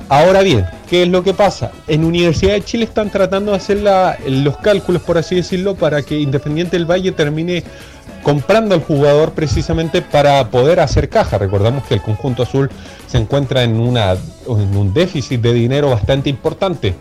Ahora 0.09 0.43
bien, 0.43 0.67
¿qué 0.89 1.05
es 1.05 1.09
lo 1.09 1.23
que 1.23 1.33
pasa? 1.33 1.73
En 1.89 2.05
Universidad 2.05 2.53
de 2.53 2.63
Chile 2.63 2.85
están 2.85 3.11
tratando 3.11 3.53
de 3.53 3.57
hacer 3.57 3.79
los 4.27 4.57
cálculos, 4.59 5.03
por 5.03 5.17
así 5.17 5.35
decirlo, 5.35 5.75
para 5.75 6.03
que 6.03 6.19
Independiente 6.19 6.77
del 6.77 6.85
Valle 6.91 7.13
termine 7.13 7.65
comprando 8.23 8.75
al 8.75 8.83
jugador 8.83 9.33
precisamente 9.33 10.03
para 10.03 10.51
poder 10.51 10.81
hacer 10.81 11.09
caja. 11.09 11.39
Recordamos 11.39 11.85
que 11.85 11.95
el 11.95 12.03
conjunto 12.03 12.43
azul 12.43 12.71
se 13.07 13.19
encuentra 13.19 13.63
en, 13.63 13.77
un 13.79 14.95
déficit 14.95 15.41
de 15.41 15.53
dinero 15.53 15.91
bastante 15.91 16.29
importante. 16.31 16.95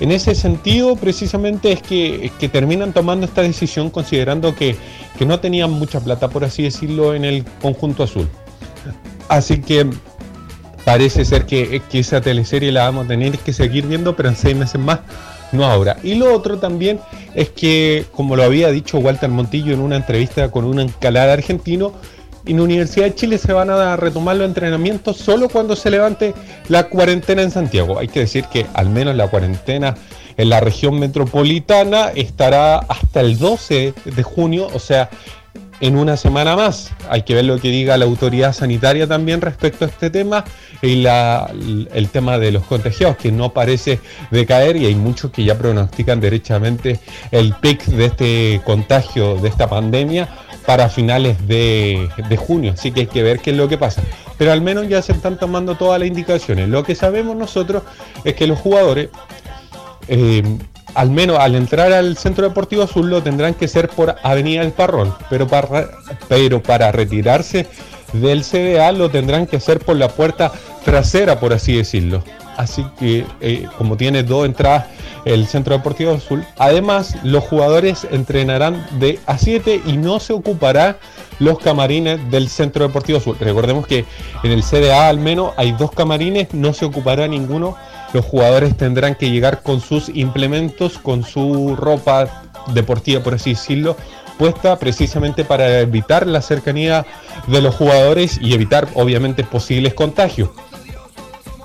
En 0.00 0.12
ese 0.12 0.34
sentido, 0.34 0.96
precisamente 0.96 1.72
es 1.72 1.82
que, 1.82 2.30
que 2.38 2.48
terminan 2.48 2.92
tomando 2.92 3.26
esta 3.26 3.42
decisión 3.42 3.90
considerando 3.90 4.54
que, 4.54 4.76
que, 5.18 5.24
no 5.24 5.40
tenían 5.40 5.70
mucha 5.70 6.00
plata, 6.00 6.28
por 6.28 6.44
así 6.44 6.64
decirlo, 6.64 7.14
en 7.14 7.24
el 7.24 7.44
conjunto 7.62 8.02
azul. 8.02 8.28
Así 9.28 9.60
que 9.60 9.88
parece 10.84 11.24
ser 11.24 11.46
que, 11.46 11.82
que 11.90 11.98
esa 12.00 12.20
teleserie 12.20 12.72
la 12.72 12.84
vamos 12.84 13.06
a 13.06 13.08
tener 13.08 13.38
que 13.38 13.52
seguir 13.52 13.86
viendo, 13.86 14.14
pero 14.16 14.28
en 14.28 14.36
seis 14.36 14.56
meses 14.56 14.80
más 14.80 15.00
no 15.52 15.64
ahora. 15.64 15.96
Y 16.02 16.14
lo 16.16 16.34
otro 16.34 16.58
también 16.58 17.00
es 17.34 17.50
que, 17.50 18.04
como 18.12 18.36
lo 18.36 18.42
había 18.42 18.70
dicho 18.70 18.98
Walter 18.98 19.30
Montillo 19.30 19.72
en 19.72 19.80
una 19.80 19.96
entrevista 19.96 20.50
con 20.50 20.64
un 20.64 20.80
encalada 20.80 21.32
argentino, 21.32 21.92
en 22.46 22.60
Universidad 22.60 23.06
de 23.06 23.14
Chile 23.14 23.38
se 23.38 23.52
van 23.52 23.70
a 23.70 23.96
retomar 23.96 24.36
los 24.36 24.46
entrenamientos 24.46 25.16
solo 25.16 25.48
cuando 25.48 25.76
se 25.76 25.90
levante 25.90 26.34
la 26.68 26.88
cuarentena 26.88 27.42
en 27.42 27.50
Santiago. 27.50 27.98
Hay 27.98 28.08
que 28.08 28.20
decir 28.20 28.44
que 28.46 28.66
al 28.74 28.90
menos 28.90 29.16
la 29.16 29.28
cuarentena 29.28 29.94
en 30.36 30.50
la 30.50 30.60
región 30.60 30.98
metropolitana 30.98 32.08
estará 32.14 32.78
hasta 32.78 33.20
el 33.20 33.38
12 33.38 33.94
de 34.04 34.22
junio, 34.22 34.68
o 34.74 34.78
sea, 34.78 35.08
en 35.84 35.98
una 35.98 36.16
semana 36.16 36.56
más. 36.56 36.92
Hay 37.10 37.24
que 37.24 37.34
ver 37.34 37.44
lo 37.44 37.60
que 37.60 37.68
diga 37.68 37.98
la 37.98 38.06
autoridad 38.06 38.54
sanitaria 38.54 39.06
también 39.06 39.42
respecto 39.42 39.84
a 39.84 39.88
este 39.88 40.08
tema 40.08 40.42
y 40.80 41.02
la, 41.02 41.52
el 41.92 42.08
tema 42.08 42.38
de 42.38 42.52
los 42.52 42.62
contagiados, 42.64 43.18
que 43.18 43.30
no 43.30 43.52
parece 43.52 44.00
decaer 44.30 44.76
y 44.76 44.86
hay 44.86 44.94
muchos 44.94 45.30
que 45.30 45.44
ya 45.44 45.58
pronostican 45.58 46.20
derechamente 46.20 47.00
el 47.30 47.52
pic 47.56 47.84
de 47.84 48.06
este 48.06 48.62
contagio, 48.64 49.36
de 49.36 49.50
esta 49.50 49.68
pandemia, 49.68 50.26
para 50.64 50.88
finales 50.88 51.46
de, 51.46 52.08
junio. 52.38 52.72
Así 52.72 52.90
que 52.90 53.00
hay 53.00 53.06
que 53.06 53.22
ver 53.22 53.40
qué 53.40 53.50
es 53.50 53.56
lo 53.58 53.68
que 53.68 53.76
pasa. 53.76 54.02
Pero 54.38 54.52
al 54.52 54.62
menos 54.62 54.88
ya 54.88 55.02
se 55.02 55.12
están 55.12 55.38
tomando 55.38 55.74
todas 55.74 56.00
las 56.00 56.08
indicaciones. 56.08 56.66
Lo 56.70 56.82
que 56.82 56.94
sabemos 56.94 57.36
nosotros 57.36 57.82
es 58.24 58.32
que 58.32 58.46
los 58.46 58.58
jugadores... 58.58 59.10
Eh, 60.08 60.42
al 60.94 61.10
menos 61.10 61.38
al 61.38 61.54
entrar 61.54 61.92
al 61.92 62.16
Centro 62.16 62.48
Deportivo 62.48 62.82
Azul 62.82 63.10
lo 63.10 63.22
tendrán 63.22 63.54
que 63.54 63.68
ser 63.68 63.88
por 63.88 64.16
Avenida 64.22 64.62
del 64.62 64.72
Parrón, 64.72 65.14
pero 65.30 65.46
para, 65.46 65.90
pero 66.28 66.62
para 66.62 66.92
retirarse 66.92 67.66
del 68.12 68.44
CDA 68.44 68.92
lo 68.92 69.10
tendrán 69.10 69.46
que 69.46 69.56
hacer 69.56 69.80
por 69.80 69.96
la 69.96 70.08
puerta 70.08 70.52
trasera, 70.84 71.40
por 71.40 71.52
así 71.52 71.76
decirlo. 71.76 72.22
Así 72.56 72.86
que 72.98 73.26
eh, 73.40 73.66
como 73.76 73.96
tiene 73.96 74.22
dos 74.22 74.46
entradas 74.46 74.86
el 75.24 75.46
Centro 75.46 75.74
Deportivo 75.74 76.12
Azul, 76.12 76.44
además 76.58 77.16
los 77.24 77.42
jugadores 77.42 78.06
entrenarán 78.10 78.86
de 79.00 79.18
a 79.26 79.38
7 79.38 79.82
y 79.86 79.96
no 79.96 80.20
se 80.20 80.32
ocupará 80.34 80.98
los 81.38 81.58
camarines 81.58 82.30
del 82.30 82.48
Centro 82.48 82.86
Deportivo 82.86 83.18
Azul. 83.18 83.36
Recordemos 83.40 83.86
que 83.86 84.04
en 84.42 84.52
el 84.52 84.62
CDA 84.62 85.08
al 85.08 85.18
menos 85.18 85.52
hay 85.56 85.72
dos 85.72 85.90
camarines, 85.90 86.52
no 86.54 86.72
se 86.74 86.84
ocupará 86.84 87.26
ninguno 87.26 87.76
los 88.14 88.24
jugadores 88.24 88.76
tendrán 88.76 89.16
que 89.16 89.28
llegar 89.28 89.62
con 89.62 89.80
sus 89.80 90.08
implementos, 90.08 90.98
con 90.98 91.24
su 91.24 91.74
ropa 91.76 92.44
deportiva, 92.72 93.22
por 93.22 93.34
así 93.34 93.50
decirlo, 93.50 93.96
puesta 94.38 94.78
precisamente 94.78 95.44
para 95.44 95.80
evitar 95.80 96.26
la 96.26 96.40
cercanía 96.40 97.04
de 97.48 97.60
los 97.60 97.74
jugadores 97.74 98.38
y 98.40 98.54
evitar 98.54 98.88
obviamente 98.94 99.42
posibles 99.42 99.94
contagios. 99.94 100.50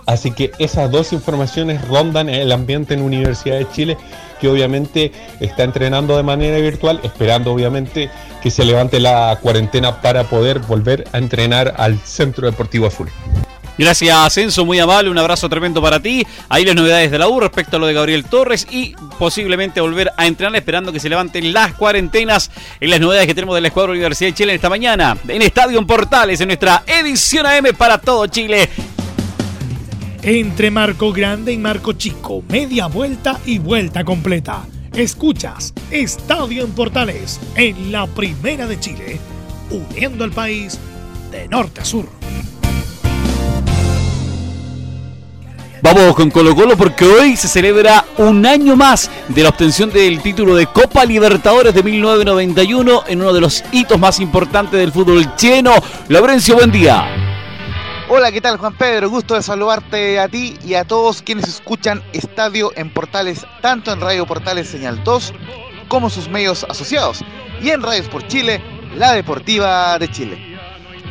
Así 0.08 0.32
que 0.32 0.52
esas 0.58 0.90
dos 0.90 1.14
informaciones 1.14 1.88
rondan 1.88 2.30
el 2.30 2.52
ambiente 2.52 2.96
en 2.96 3.04
Universidad 3.04 3.60
de 3.60 3.70
Chile, 3.70 3.98
que 4.42 4.50
obviamente 4.50 5.12
está 5.40 5.64
entrenando 5.64 6.18
de 6.18 6.24
manera 6.24 6.58
virtual, 6.58 7.00
esperando 7.04 7.54
obviamente 7.54 8.10
que 8.42 8.50
se 8.50 8.66
levante 8.66 9.00
la 9.00 9.38
cuarentena 9.40 10.02
para 10.02 10.24
poder 10.24 10.60
volver 10.60 11.08
a 11.14 11.20
entrenar 11.20 11.76
al 11.78 12.00
Centro 12.00 12.50
Deportivo 12.50 12.88
Azul. 12.88 13.08
Gracias, 13.80 14.38
Enzo, 14.38 14.66
muy 14.66 14.78
amable, 14.78 15.10
un 15.10 15.18
abrazo 15.18 15.48
tremendo 15.48 15.82
para 15.82 16.02
ti. 16.02 16.28
Ahí 16.50 16.66
las 16.66 16.76
novedades 16.76 17.12
de 17.12 17.18
la 17.18 17.30
U 17.30 17.40
respecto 17.40 17.78
a 17.78 17.80
lo 17.80 17.88
de 17.88 17.94
Gabriel 17.94 18.26
Torres 18.26 18.68
y 18.70 18.94
posiblemente 19.18 19.80
volver 19.80 20.12
a 20.18 20.28
entrenar 20.28 20.54
esperando 20.58 20.92
que 20.92 21.00
se 21.00 21.08
levanten 21.08 21.54
las 21.54 21.76
cuarentenas 21.76 22.52
en 22.82 22.90
las 22.90 23.00
novedades 23.00 23.26
que 23.28 23.34
tenemos 23.34 23.56
de 23.56 23.62
la 23.62 23.70
Escuadra 23.70 23.94
Universidad 23.94 24.32
de 24.32 24.34
Chile 24.34 24.54
esta 24.54 24.68
mañana 24.68 25.16
en 25.26 25.42
Estadio 25.42 25.88
Portales, 25.88 26.42
en 26.42 26.48
nuestra 26.48 26.84
edición 26.86 27.46
AM 27.46 27.68
para 27.78 28.00
todo 28.00 28.28
Chile. 28.28 28.68
Entre 30.24 30.72
Marco 30.72 31.14
Grande 31.14 31.54
y 31.54 31.58
Marco 31.58 31.94
Chico, 31.94 32.44
media 32.50 32.88
vuelta 32.88 33.40
y 33.46 33.60
vuelta 33.60 34.04
completa. 34.04 34.66
Escuchas 34.94 35.74
Estadio 35.90 36.66
en 36.66 36.72
Portales 36.74 37.40
en 37.56 37.94
la 37.94 38.08
Primera 38.08 38.68
de 38.68 38.78
Chile, 38.78 39.22
uniendo 39.72 40.26
al 40.26 40.32
país 40.32 40.78
de 41.32 41.48
norte 41.48 41.80
a 41.80 41.86
sur. 41.86 42.20
Vamos 45.82 46.14
con 46.14 46.30
Colo 46.30 46.56
Colo 46.56 46.76
porque 46.76 47.06
hoy 47.06 47.38
se 47.38 47.48
celebra 47.48 48.04
un 48.18 48.46
año 48.46 48.76
más 48.76 49.10
de 49.30 49.44
la 49.44 49.50
obtención 49.50 49.90
del 49.90 50.22
título 50.22 50.56
de 50.56 50.68
Copa 50.68 51.06
Libertadores 51.06 51.74
de 51.74 51.84
1991 51.84 53.04
en 53.08 53.22
uno 53.22 53.32
de 53.32 53.40
los 53.40 53.64
hitos 53.72 53.98
más 53.98 54.20
importantes 54.20 54.78
del 54.78 54.92
fútbol 54.92 55.36
chileno. 55.38 55.72
Laurencio, 56.10 56.56
buen 56.56 56.72
día. 56.72 57.06
Hola, 58.10 58.32
¿qué 58.32 58.42
tal 58.42 58.58
Juan 58.58 58.76
Pedro? 58.76 59.10
Gusto 59.10 59.36
de 59.36 59.42
saludarte 59.42 60.20
a 60.20 60.28
ti 60.28 60.58
y 60.66 60.74
a 60.74 60.84
todos 60.84 61.22
quienes 61.22 61.48
escuchan 61.48 62.04
Estadio 62.12 62.74
en 62.76 62.92
Portales, 62.92 63.46
tanto 63.62 63.94
en 63.94 64.02
Radio 64.02 64.26
Portales 64.26 64.68
Señal 64.68 65.02
2 65.06 65.34
como 65.88 66.10
sus 66.10 66.28
medios 66.28 66.66
asociados 66.66 67.24
y 67.62 67.70
en 67.70 67.82
Radios 67.82 68.10
por 68.10 68.28
Chile, 68.28 68.62
la 68.96 69.14
Deportiva 69.14 69.98
de 69.98 70.12
Chile. 70.12 70.49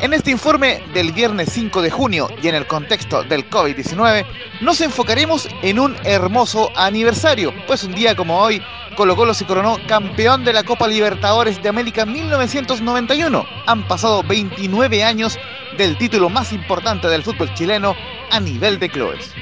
En 0.01 0.13
este 0.13 0.31
informe 0.31 0.81
del 0.95 1.11
viernes 1.13 1.49
5 1.53 1.83
de 1.83 1.91
junio 1.91 2.29
y 2.41 2.47
en 2.47 2.55
el 2.55 2.69
contexto 2.69 3.25
del 3.25 3.51
COVID-19, 3.51 4.25
nos 4.61 4.81
enfocaremos 4.81 5.49
en 5.61 5.81
un 5.81 5.97
hermoso 6.05 6.71
aniversario, 6.77 7.53
pues 7.67 7.83
un 7.83 7.97
día 7.97 8.15
como 8.15 8.39
hoy, 8.39 8.63
Colo 8.95 9.17
Colo 9.17 9.35
se 9.35 9.45
coronó 9.45 9.77
campeón 9.89 10.45
de 10.45 10.53
la 10.53 10.63
Copa 10.63 10.87
Libertadores 10.87 11.61
de 11.61 11.69
América 11.69 12.07
1991. 12.07 13.45
Han 13.67 13.89
pasado 13.89 14.23
29 14.23 15.03
años 15.03 15.37
del 15.77 15.99
título 15.99 16.31
más 16.31 16.53
importante 16.53 17.09
del 17.09 17.25
fútbol 17.25 17.53
chileno 17.55 17.97
a 18.31 18.39
nivel 18.39 18.79
de 18.79 18.91
clubes. 18.91 19.35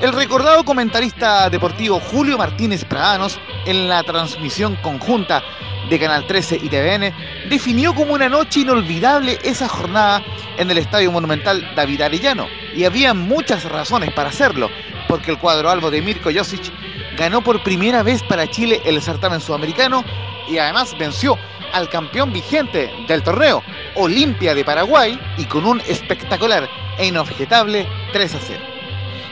El 0.00 0.12
recordado 0.12 0.64
comentarista 0.64 1.48
deportivo 1.50 2.00
Julio 2.00 2.36
Martínez 2.36 2.84
Pradanos, 2.84 3.38
en 3.64 3.88
la 3.88 4.02
transmisión 4.02 4.76
conjunta 4.82 5.42
de 5.88 5.98
Canal 5.98 6.26
13 6.26 6.60
y 6.62 6.68
TVN, 6.68 7.12
definió 7.48 7.94
como 7.94 8.14
una 8.14 8.28
noche 8.28 8.60
inolvidable 8.60 9.38
esa 9.44 9.68
jornada 9.68 10.22
en 10.58 10.70
el 10.70 10.78
Estadio 10.78 11.12
Monumental 11.12 11.74
David 11.74 12.02
Arellano. 12.02 12.46
Y 12.74 12.84
había 12.84 13.14
muchas 13.14 13.64
razones 13.64 14.12
para 14.12 14.30
hacerlo, 14.30 14.70
porque 15.08 15.30
el 15.30 15.38
cuadro 15.38 15.70
albo 15.70 15.90
de 15.90 16.02
Mirko 16.02 16.30
Josic 16.34 16.72
ganó 17.16 17.42
por 17.42 17.62
primera 17.62 18.02
vez 18.02 18.22
para 18.22 18.50
Chile 18.50 18.80
el 18.84 19.00
certamen 19.00 19.40
sudamericano 19.40 20.04
y 20.48 20.58
además 20.58 20.96
venció 20.98 21.38
al 21.72 21.88
campeón 21.88 22.32
vigente 22.32 22.90
del 23.08 23.22
torneo, 23.22 23.62
Olimpia 23.96 24.54
de 24.54 24.64
Paraguay, 24.64 25.18
y 25.36 25.44
con 25.44 25.64
un 25.66 25.80
espectacular 25.88 26.68
e 26.98 27.06
inobjetable 27.06 27.86
3 28.12 28.34
a 28.34 28.38
0. 28.40 28.60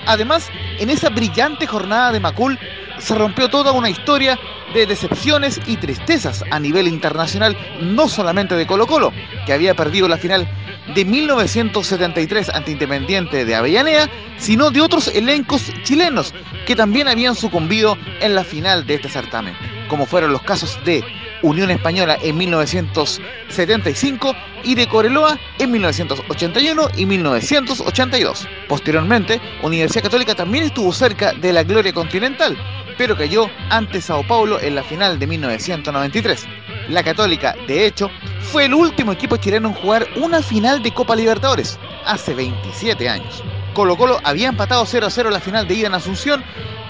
Además, 0.07 0.51
en 0.79 0.91
esa 0.91 1.09
brillante 1.11 1.67
jornada 1.67 2.11
de 2.11 2.19
Macul 2.19 2.59
se 2.98 3.14
rompió 3.14 3.48
toda 3.48 3.72
una 3.72 3.90
historia 3.90 4.38
de 4.74 4.87
decepciones 4.87 5.61
y 5.66 5.76
tristezas 5.76 6.44
a 6.50 6.59
nivel 6.59 6.88
internacional, 6.88 7.57
no 7.81 8.09
solamente 8.09 8.55
de 8.55 8.66
Colo 8.66 8.87
Colo, 8.87 9.12
que 9.46 9.52
había 9.52 9.74
perdido 9.74 10.09
la 10.09 10.16
final 10.16 10.48
de 10.94 11.05
1973 11.05 12.48
ante 12.50 12.72
Independiente 12.72 13.44
de 13.44 13.55
Avellaneda, 13.55 14.09
sino 14.38 14.70
de 14.70 14.81
otros 14.81 15.09
elencos 15.09 15.72
chilenos 15.85 16.35
que 16.66 16.76
también 16.76 17.09
habían 17.09 17.35
sucumbido 17.35 17.98
en 18.20 18.35
la 18.35 18.44
final 18.44 18.87
de 18.87 18.94
este 18.94 19.09
certamen, 19.09 19.55
como 19.88 20.07
fueron 20.07 20.33
los 20.33 20.42
casos 20.42 20.78
de 20.85 21.05
Unión 21.42 21.70
Española 21.70 22.16
en 22.22 22.37
1975 22.37 24.35
y 24.62 24.74
de 24.74 24.87
Coreloa 24.87 25.38
en 25.59 25.72
1981 25.72 26.88
y 26.96 27.07
1982. 27.07 28.48
Posteriormente, 28.68 29.40
Universidad 29.62 30.05
Católica 30.05 30.35
también 30.35 30.64
estuvo 30.64 30.92
cerca 30.92 31.33
de 31.33 31.52
la 31.52 31.64
gloria 31.64 31.92
continental, 31.92 32.57
pero 33.03 33.17
cayó 33.17 33.51
ante 33.69 34.01
Sao 34.01 34.23
Paulo 34.23 34.61
en 34.61 34.77
la 34.77 34.85
final 34.85 35.19
de 35.19 35.27
1993. 35.27 36.47
La 36.88 37.03
Católica, 37.03 37.57
de 37.67 37.85
hecho, 37.85 38.09
fue 38.38 38.67
el 38.67 38.75
último 38.75 39.11
equipo 39.11 39.38
chileno 39.38 39.71
en 39.71 39.75
jugar 39.75 40.07
una 40.15 40.41
final 40.41 40.85
de 40.85 40.95
Copa 40.95 41.17
Libertadores, 41.17 41.81
hace 42.07 42.33
27 42.33 43.09
años. 43.09 43.43
Colo 43.75 43.97
Colo 43.97 44.21
había 44.23 44.51
empatado 44.51 44.87
0 44.87 45.09
a 45.09 45.11
0 45.11 45.31
la 45.31 45.41
final 45.41 45.67
de 45.67 45.75
ida 45.75 45.88
en 45.88 45.95
Asunción, 45.95 46.45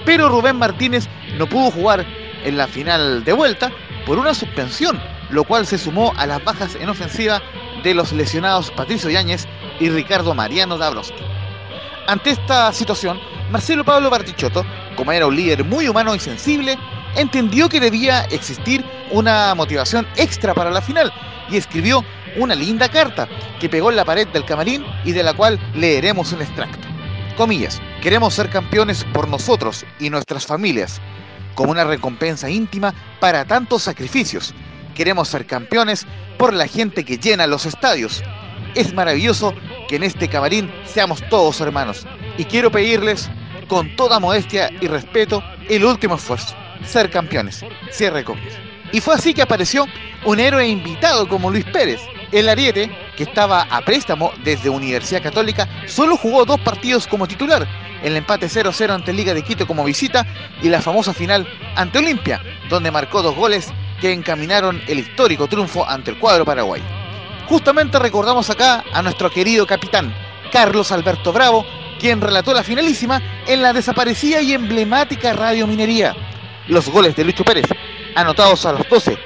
pero 0.04 0.28
Rubén 0.28 0.58
Martínez 0.58 1.08
no 1.38 1.46
pudo 1.46 1.70
jugar 1.70 2.04
en 2.44 2.58
la 2.58 2.66
final 2.66 3.24
de 3.24 3.32
vuelta 3.32 3.72
por 4.04 4.18
una 4.18 4.34
suspensión, 4.34 5.00
lo 5.30 5.44
cual 5.44 5.66
se 5.66 5.78
sumó 5.78 6.12
a 6.18 6.26
las 6.26 6.44
bajas 6.44 6.74
en 6.74 6.90
ofensiva 6.90 7.40
de 7.82 7.94
los 7.94 8.12
lesionados 8.12 8.70
Patricio 8.72 9.08
Yáñez 9.08 9.48
y 9.80 9.88
Ricardo 9.88 10.34
Mariano 10.34 10.76
Dabrowski. 10.76 11.24
Ante 12.06 12.28
esta 12.28 12.70
situación, 12.74 13.18
Marcelo 13.50 13.82
Pablo 13.82 14.10
Bartichotto, 14.10 14.62
como 14.96 15.12
era 15.12 15.26
un 15.26 15.36
líder 15.36 15.64
muy 15.64 15.88
humano 15.88 16.14
y 16.14 16.18
sensible, 16.18 16.78
entendió 17.16 17.68
que 17.68 17.80
debía 17.80 18.22
existir 18.24 18.84
una 19.10 19.54
motivación 19.54 20.06
extra 20.16 20.54
para 20.54 20.70
la 20.70 20.80
final 20.80 21.12
y 21.50 21.56
escribió 21.56 22.04
una 22.36 22.54
linda 22.54 22.88
carta 22.88 23.28
que 23.60 23.68
pegó 23.68 23.90
en 23.90 23.96
la 23.96 24.04
pared 24.04 24.26
del 24.28 24.44
camarín 24.44 24.84
y 25.04 25.12
de 25.12 25.22
la 25.22 25.34
cual 25.34 25.58
leeremos 25.74 26.32
un 26.32 26.42
extracto. 26.42 26.88
Comillas, 27.36 27.80
queremos 28.02 28.34
ser 28.34 28.48
campeones 28.50 29.04
por 29.12 29.28
nosotros 29.28 29.84
y 29.98 30.10
nuestras 30.10 30.46
familias, 30.46 31.00
como 31.54 31.72
una 31.72 31.84
recompensa 31.84 32.50
íntima 32.50 32.94
para 33.20 33.44
tantos 33.44 33.82
sacrificios. 33.82 34.54
Queremos 34.94 35.28
ser 35.28 35.46
campeones 35.46 36.06
por 36.38 36.52
la 36.52 36.66
gente 36.66 37.04
que 37.04 37.18
llena 37.18 37.46
los 37.46 37.66
estadios. 37.66 38.22
Es 38.74 38.92
maravilloso 38.94 39.54
que 39.88 39.96
en 39.96 40.02
este 40.02 40.28
camarín 40.28 40.70
seamos 40.84 41.22
todos 41.28 41.60
hermanos. 41.60 42.06
Y 42.38 42.44
quiero 42.44 42.70
pedirles, 42.70 43.30
con 43.72 43.96
toda 43.96 44.20
modestia 44.20 44.70
y 44.82 44.86
respeto, 44.86 45.42
el 45.66 45.86
último 45.86 46.16
esfuerzo. 46.16 46.54
Ser 46.84 47.08
campeones. 47.08 47.64
Cierre 47.90 48.22
comillas. 48.22 48.52
Y 48.92 49.00
fue 49.00 49.14
así 49.14 49.32
que 49.32 49.40
apareció 49.40 49.86
un 50.26 50.40
héroe 50.40 50.68
invitado 50.68 51.26
como 51.26 51.50
Luis 51.50 51.64
Pérez. 51.64 51.98
El 52.32 52.50
Ariete, 52.50 52.90
que 53.16 53.22
estaba 53.22 53.62
a 53.62 53.80
préstamo 53.80 54.30
desde 54.44 54.68
Universidad 54.68 55.22
Católica, 55.22 55.66
solo 55.86 56.18
jugó 56.18 56.44
dos 56.44 56.60
partidos 56.60 57.06
como 57.06 57.26
titular, 57.26 57.66
el 58.02 58.14
empate 58.14 58.46
0-0 58.46 58.90
ante 58.90 59.14
Liga 59.14 59.32
de 59.32 59.42
Quito 59.42 59.66
como 59.66 59.84
visita 59.84 60.26
y 60.60 60.68
la 60.68 60.82
famosa 60.82 61.14
final 61.14 61.48
ante 61.74 61.96
Olimpia, 61.96 62.42
donde 62.68 62.90
marcó 62.90 63.22
dos 63.22 63.34
goles 63.34 63.72
que 64.02 64.12
encaminaron 64.12 64.82
el 64.86 64.98
histórico 64.98 65.48
triunfo 65.48 65.88
ante 65.88 66.10
el 66.10 66.18
cuadro 66.18 66.44
paraguay. 66.44 66.82
Justamente 67.48 67.98
recordamos 67.98 68.50
acá 68.50 68.84
a 68.92 69.00
nuestro 69.00 69.30
querido 69.30 69.66
capitán, 69.66 70.14
Carlos 70.52 70.92
Alberto 70.92 71.32
Bravo, 71.32 71.64
quien 72.02 72.20
relató 72.20 72.52
la 72.52 72.64
finalísima 72.64 73.22
en 73.46 73.62
la 73.62 73.72
desaparecida 73.72 74.42
y 74.42 74.54
emblemática 74.54 75.34
Radio 75.34 75.68
Minería. 75.68 76.16
Los 76.66 76.88
goles 76.88 77.14
de 77.14 77.22
Lucho 77.22 77.44
Pérez, 77.44 77.66
anotados 78.16 78.66
a 78.66 78.72
los 78.72 78.88
12 78.88 79.16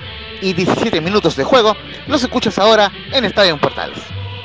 y 0.42 0.52
17 0.52 1.00
minutos 1.00 1.36
de 1.36 1.44
juego, 1.44 1.74
los 2.06 2.22
escuchas 2.22 2.58
ahora 2.58 2.92
en 3.12 3.24
Estadio 3.24 3.56
Portales. 3.56 3.98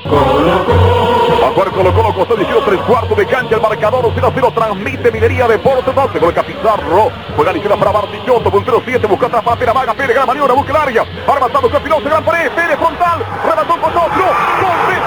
Va 0.06 1.48
a 1.48 1.52
jugar 1.52 1.72
Colo 1.72 1.94
Colo, 1.94 2.14
costó 2.14 2.38
18, 2.38 2.64
tres 2.66 2.80
cuartos 2.82 3.18
de 3.18 3.26
cancha, 3.28 3.56
el 3.56 3.62
marcador 3.62 4.10
0 4.16 4.32
0, 4.34 4.54
transmite 4.56 5.12
Minería 5.12 5.50
Deportes, 5.50 5.94
12 5.94 6.20
con 6.20 6.30
el 6.30 6.36
Capizarro, 6.36 7.12
juega 7.36 7.52
izquierda 7.52 7.76
para 7.76 7.92
Bartillotto, 7.92 8.50
puntero 8.50 8.82
7, 8.86 9.08
busca 9.08 9.26
atrás 9.26 9.44
para 9.44 9.60
Pera, 9.60 9.74
Vaga, 9.74 9.94
Pérez, 9.94 10.16
gran 10.16 10.28
maniobra, 10.28 10.54
busca 10.54 10.72
el 10.72 10.78
área, 10.78 11.06
arma 11.28 11.48
está 11.48 11.60
busca 11.60 11.84
Piloso, 11.84 12.04
gran 12.06 12.24
pared, 12.24 12.50
Pérez 12.54 12.78
frontal, 12.78 13.26
remató 13.44 13.82
con 13.82 13.92
otro, 13.92 14.24
con 14.62 15.01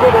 Colo. 0.00 0.18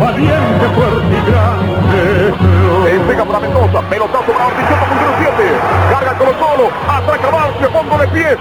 Valiente, 0.00 0.66
fuerte 0.74 1.14
y 1.16 1.30
grande. 1.30 2.94
Entrega 2.94 3.24
para 3.24 3.40
Mendoza, 3.40 3.82
pelotazo 3.82 4.32
para 4.32 4.46
Ortichota, 4.46 4.84
puntero 4.86 5.12
7. 5.18 5.58
Carga 5.90 6.14
Colo 6.18 6.32
Colo, 6.38 6.70
ataca 6.88 7.30
Barcia, 7.30 7.68
fondo 7.68 7.98
de 7.98 8.08
pie, 8.08 8.38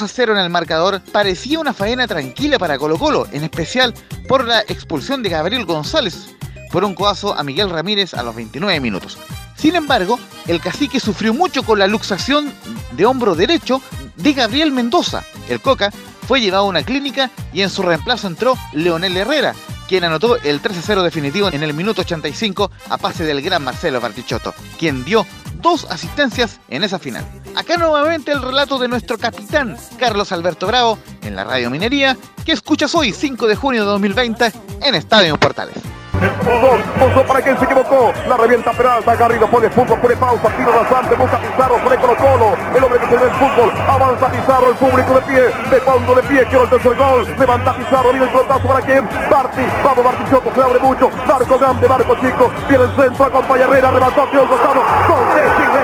a 0.00 0.08
0 0.08 0.32
en 0.32 0.38
el 0.38 0.48
marcador, 0.48 1.02
parecía 1.12 1.58
una 1.58 1.74
faena 1.74 2.06
tranquila 2.06 2.58
para 2.58 2.78
Colo 2.78 2.98
Colo, 2.98 3.26
en 3.32 3.44
especial 3.44 3.92
por 4.26 4.46
la 4.46 4.60
expulsión 4.60 5.22
de 5.22 5.28
Gabriel 5.28 5.66
González 5.66 6.28
por 6.70 6.84
un 6.84 6.94
codazo 6.94 7.38
a 7.38 7.44
Miguel 7.44 7.68
Ramírez 7.68 8.14
a 8.14 8.22
los 8.22 8.34
29 8.34 8.80
minutos. 8.80 9.18
Sin 9.54 9.74
embargo, 9.74 10.18
el 10.46 10.60
cacique 10.60 10.98
sufrió 10.98 11.34
mucho 11.34 11.62
con 11.62 11.78
la 11.78 11.86
luxación 11.86 12.52
de 12.92 13.04
hombro 13.04 13.34
derecho 13.34 13.82
de 14.16 14.32
Gabriel 14.32 14.72
Mendoza. 14.72 15.22
El 15.48 15.60
Coca 15.60 15.92
fue 16.26 16.40
llevado 16.40 16.64
a 16.64 16.68
una 16.68 16.82
clínica 16.82 17.30
y 17.52 17.60
en 17.60 17.70
su 17.70 17.82
reemplazo 17.82 18.26
entró 18.26 18.56
Leonel 18.72 19.16
Herrera, 19.16 19.54
quien 19.86 20.04
anotó 20.04 20.36
el 20.36 20.62
3-0 20.62 21.02
definitivo 21.02 21.48
en 21.52 21.62
el 21.62 21.74
minuto 21.74 22.00
85 22.00 22.70
a 22.88 22.96
pase 22.96 23.24
del 23.24 23.42
gran 23.42 23.62
Marcelo 23.62 24.00
Bartichotto, 24.00 24.54
quien 24.78 25.04
dio 25.04 25.26
dos 25.60 25.86
asistencias 25.90 26.58
en 26.68 26.84
esa 26.84 26.98
final. 26.98 27.41
Acá 27.56 27.76
nuevamente 27.76 28.32
el 28.32 28.42
relato 28.42 28.78
de 28.78 28.88
nuestro 28.88 29.18
capitán, 29.18 29.76
Carlos 29.98 30.32
Alberto 30.32 30.66
Bravo, 30.66 30.98
en 31.22 31.36
la 31.36 31.44
Radio 31.44 31.70
Minería, 31.70 32.16
que 32.44 32.52
escuchas 32.52 32.94
hoy, 32.94 33.12
5 33.12 33.46
de 33.46 33.56
junio 33.56 33.82
de 33.82 33.90
2020, 33.90 34.52
en 34.82 34.94
Estadio 34.94 35.38
Portales. 35.38 35.76
Puso 36.22 37.26
para 37.26 37.40
quien 37.40 37.58
se 37.58 37.64
equivocó. 37.64 38.12
La 38.28 38.36
revienta 38.36 38.70
Peralta. 38.72 39.16
Garrido 39.16 39.48
pone 39.48 39.68
fútbol, 39.70 39.98
pone 39.98 40.16
pausa. 40.16 40.48
Tiro 40.56 40.70
rasante. 40.70 41.16
Busca 41.16 41.38
Pizarro. 41.38 41.78
Pone 41.82 41.96
Colo 41.96 42.16
Colo. 42.16 42.56
El 42.76 42.84
hombre 42.84 43.00
que 43.00 43.06
tiene 43.08 43.24
el 43.24 43.30
fútbol. 43.32 43.72
Avanza 43.88 44.30
Pizarro. 44.30 44.70
El 44.70 44.76
público 44.76 45.14
de 45.14 45.22
pie. 45.22 45.42
De 45.70 45.80
fondo 45.80 46.14
de 46.14 46.22
pie. 46.22 46.44
Quiero 46.44 46.64
el 46.64 46.70
tercer 46.70 46.94
gol. 46.94 47.26
Levanta 47.38 47.74
Pizarro. 47.76 48.10
Viene 48.10 48.26
el 48.26 48.30
pelotazo 48.30 48.68
para 48.68 48.80
quien. 48.82 49.08
Barti. 49.30 49.62
Vamos 49.82 50.04
Barti 50.04 50.30
Choco. 50.30 50.52
Se 50.54 50.62
abre 50.62 50.78
mucho. 50.78 51.10
Barco 51.26 51.58
grande. 51.58 51.88
Barco 51.88 52.14
chico. 52.14 52.52
Viene 52.68 52.84
el 52.84 52.96
centro. 52.96 53.24
Acompaña 53.24 53.64
Herrera. 53.64 53.90
Remató. 53.90 54.26
Tío 54.30 54.46
Gonzalo. 54.46 54.82
Gol 55.08 55.26
de 55.34 55.42
Chile. 55.56 55.81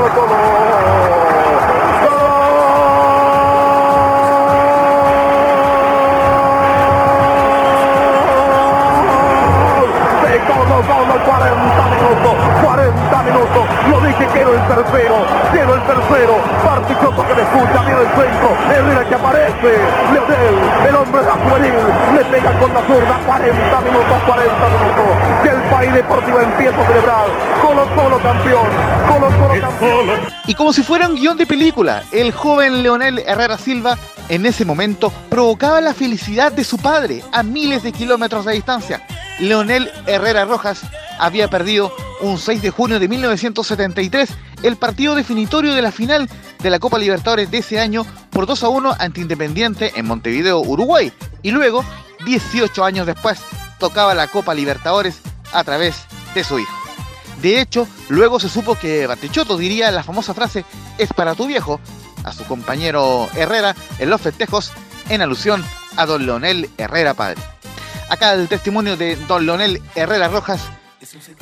Hermosa 0.00 0.26
patria. 0.26 0.40
Gol 0.40 0.49
quiero 14.32 14.54
el 14.54 14.66
tercero, 14.66 15.26
quiero 15.52 15.74
el 15.74 15.82
tercero, 15.82 16.34
Partichoto 16.64 17.26
que 17.26 17.34
me 17.34 17.42
escucha, 17.42 17.82
viene 17.84 18.00
el 18.00 18.08
centro, 18.08 18.48
Herrera 18.70 19.08
que 19.08 19.14
aparece, 19.14 19.70
Leonel, 20.12 20.54
el 20.88 20.94
hombre 20.94 21.20
de 21.20 21.26
la 21.26 21.32
juvenil, 21.32 21.74
le 22.14 22.24
pega 22.24 22.58
con 22.58 22.74
la 22.74 22.80
zurda, 22.82 23.20
40 23.26 23.80
minutos, 23.80 24.22
40 24.26 24.68
minutos, 24.68 25.42
que 25.42 25.48
el 25.48 25.62
país 25.70 25.92
deportivo 25.94 26.40
empieza 26.40 26.80
a 26.80 26.86
celebrar, 26.86 27.26
Colo 27.62 27.86
Colo 27.94 28.18
campeón, 28.22 28.68
Colo 29.08 29.26
Colo 29.38 29.60
campeón. 29.60 30.20
Y 30.46 30.54
como 30.54 30.72
si 30.72 30.82
fuera 30.82 31.08
un 31.08 31.16
guion 31.16 31.36
de 31.36 31.46
película, 31.46 32.02
el 32.12 32.32
joven 32.32 32.82
Leonel 32.82 33.22
Herrera 33.26 33.58
Silva 33.58 33.98
en 34.28 34.46
ese 34.46 34.64
momento 34.64 35.12
provocaba 35.28 35.80
la 35.80 35.94
felicidad 35.94 36.52
de 36.52 36.64
su 36.64 36.78
padre 36.78 37.22
a 37.32 37.42
miles 37.42 37.82
de 37.82 37.92
kilómetros 37.92 38.44
de 38.44 38.52
distancia. 38.52 39.02
Leonel 39.40 39.90
Herrera 40.06 40.44
Rojas 40.44 40.82
había 41.18 41.48
perdido 41.48 41.92
un 42.22 42.38
6 42.38 42.62
de 42.62 42.70
junio 42.70 42.98
de 42.98 43.08
1973 43.08 44.30
el 44.62 44.76
partido 44.76 45.14
definitorio 45.14 45.74
de 45.74 45.82
la 45.82 45.92
final 45.92 46.28
de 46.62 46.70
la 46.70 46.78
Copa 46.78 46.98
Libertadores 46.98 47.50
de 47.50 47.58
ese 47.58 47.80
año 47.80 48.04
por 48.30 48.46
2 48.46 48.64
a 48.64 48.68
1 48.68 48.96
ante 48.98 49.20
Independiente 49.20 49.92
en 49.96 50.06
Montevideo, 50.06 50.60
Uruguay. 50.60 51.12
Y 51.42 51.50
luego, 51.50 51.84
18 52.26 52.84
años 52.84 53.06
después, 53.06 53.40
tocaba 53.78 54.14
la 54.14 54.28
Copa 54.28 54.54
Libertadores 54.54 55.20
a 55.52 55.64
través 55.64 56.04
de 56.34 56.44
su 56.44 56.58
hijo. 56.58 56.72
De 57.40 57.60
hecho, 57.60 57.88
luego 58.08 58.38
se 58.38 58.50
supo 58.50 58.74
que 58.74 59.06
Batichoto 59.06 59.56
diría 59.56 59.90
la 59.90 60.02
famosa 60.02 60.34
frase 60.34 60.64
es 60.98 61.12
para 61.12 61.34
tu 61.34 61.46
viejo 61.46 61.80
a 62.24 62.32
su 62.32 62.44
compañero 62.44 63.28
Herrera 63.34 63.74
en 63.98 64.10
los 64.10 64.20
festejos 64.20 64.72
en 65.08 65.22
alusión 65.22 65.64
a 65.96 66.04
don 66.04 66.26
Leonel 66.26 66.68
Herrera 66.76 67.14
padre. 67.14 67.40
Acá 68.10 68.34
el 68.34 68.48
testimonio 68.48 68.96
de 68.96 69.16
don 69.26 69.46
Leonel 69.46 69.80
Herrera 69.94 70.28
Rojas 70.28 70.60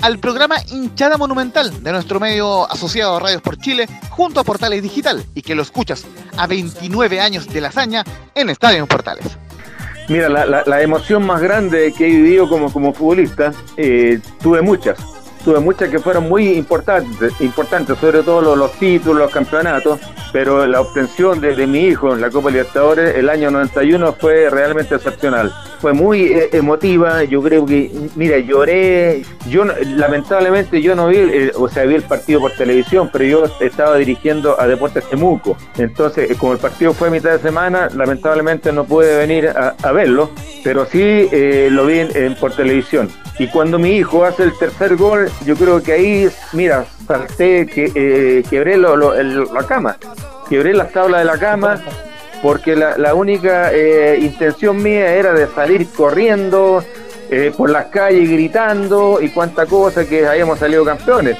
al 0.02 0.18
programa 0.18 0.56
Hinchada 0.70 1.16
Monumental 1.16 1.82
de 1.82 1.92
nuestro 1.92 2.20
medio 2.20 2.70
asociado 2.70 3.16
a 3.16 3.20
Radios 3.20 3.42
por 3.42 3.58
Chile 3.58 3.88
junto 4.10 4.40
a 4.40 4.44
Portales 4.44 4.82
Digital 4.82 5.24
y 5.34 5.42
que 5.42 5.54
lo 5.54 5.62
escuchas 5.62 6.04
a 6.36 6.46
29 6.46 7.20
años 7.20 7.48
de 7.48 7.60
la 7.60 7.68
hazaña 7.68 8.04
en 8.34 8.50
Estadio 8.50 8.86
Portales. 8.86 9.26
Mira, 10.08 10.28
la, 10.28 10.82
emoción 10.82 11.26
más 11.26 11.42
grande 11.42 11.92
que 11.96 12.06
he 12.06 12.10
vivido 12.10 12.48
como, 12.48 12.72
como 12.72 12.94
futbolista, 12.94 13.52
eh, 13.76 14.20
tuve 14.40 14.62
muchas. 14.62 14.98
Tuve 15.44 15.60
muchas 15.60 15.90
que 15.90 15.98
fueron 15.98 16.28
muy 16.28 16.54
importantes, 16.54 17.38
importantes 17.40 17.98
sobre 17.98 18.22
todo 18.22 18.56
los 18.56 18.72
títulos, 18.72 19.18
los 19.18 19.30
campeonatos, 19.30 20.00
pero 20.32 20.66
la 20.66 20.80
obtención 20.80 21.40
de, 21.40 21.54
de 21.54 21.66
mi 21.66 21.86
hijo 21.86 22.14
en 22.14 22.20
la 22.20 22.30
Copa 22.30 22.50
Libertadores 22.50 23.16
el 23.16 23.28
año 23.30 23.50
91 23.50 24.12
fue 24.14 24.50
realmente 24.50 24.94
excepcional. 24.94 25.52
Fue 25.80 25.92
muy 25.92 26.22
eh, 26.26 26.48
emotiva, 26.52 27.22
yo 27.24 27.40
creo 27.42 27.64
que, 27.64 27.90
mira, 28.16 28.38
lloré, 28.38 29.22
yo 29.48 29.64
lamentablemente 29.64 30.82
yo 30.82 30.96
no 30.96 31.06
vi, 31.08 31.18
eh, 31.18 31.52
o 31.54 31.68
sea, 31.68 31.84
vi 31.84 31.94
el 31.94 32.02
partido 32.02 32.40
por 32.40 32.52
televisión, 32.52 33.10
pero 33.12 33.24
yo 33.24 33.44
estaba 33.60 33.96
dirigiendo 33.96 34.60
a 34.60 34.66
Deportes 34.66 35.04
Temuco, 35.08 35.56
entonces 35.76 36.30
eh, 36.30 36.34
como 36.36 36.52
el 36.52 36.58
partido 36.58 36.92
fue 36.92 37.08
a 37.08 37.10
mitad 37.10 37.30
de 37.30 37.38
semana, 37.38 37.88
lamentablemente 37.94 38.72
no 38.72 38.84
pude 38.84 39.16
venir 39.18 39.48
a, 39.48 39.92
verlo, 39.92 40.30
pero 40.64 40.84
sí 40.86 40.98
eh, 41.30 41.68
lo 41.70 41.86
vi 41.86 42.00
en- 42.00 42.34
por 42.36 42.52
televisión. 42.52 43.08
Y 43.38 43.46
cuando 43.48 43.78
mi 43.78 43.92
hijo 43.96 44.24
hace 44.24 44.42
el 44.42 44.58
tercer 44.58 44.96
gol, 44.96 45.30
yo 45.46 45.54
creo 45.54 45.80
que 45.82 45.92
ahí, 45.92 46.28
mira, 46.52 46.86
salté, 47.08 47.66
que, 47.66 47.90
eh, 47.94 48.44
quebré 48.48 48.76
la 48.76 49.64
cama, 49.66 49.96
quebré 50.48 50.74
las 50.74 50.92
tablas 50.92 51.20
de 51.20 51.24
la 51.24 51.38
cama, 51.38 51.80
porque 52.42 52.76
la, 52.76 53.14
única 53.14 53.72
eh, 53.72 54.18
intención 54.20 54.80
mía 54.80 55.12
era 55.14 55.32
de 55.32 55.48
salir 55.48 55.88
corriendo 55.90 56.84
eh, 57.30 57.52
por 57.56 57.70
las 57.70 57.86
calles 57.86 58.30
gritando 58.30 59.20
y 59.20 59.30
cuánta 59.30 59.66
cosa 59.66 60.06
que 60.06 60.26
hayamos 60.26 60.58
salido 60.58 60.84
campeones. 60.84 61.36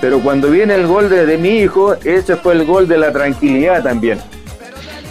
Pero 0.00 0.20
cuando 0.20 0.50
viene 0.50 0.74
el 0.74 0.86
gol 0.86 1.08
de, 1.08 1.38
mi 1.38 1.60
hijo, 1.60 1.94
ese 2.04 2.36
fue 2.36 2.54
el 2.54 2.66
gol 2.66 2.88
de 2.88 2.98
la 2.98 3.12
tranquilidad 3.12 3.84
también. 3.84 4.20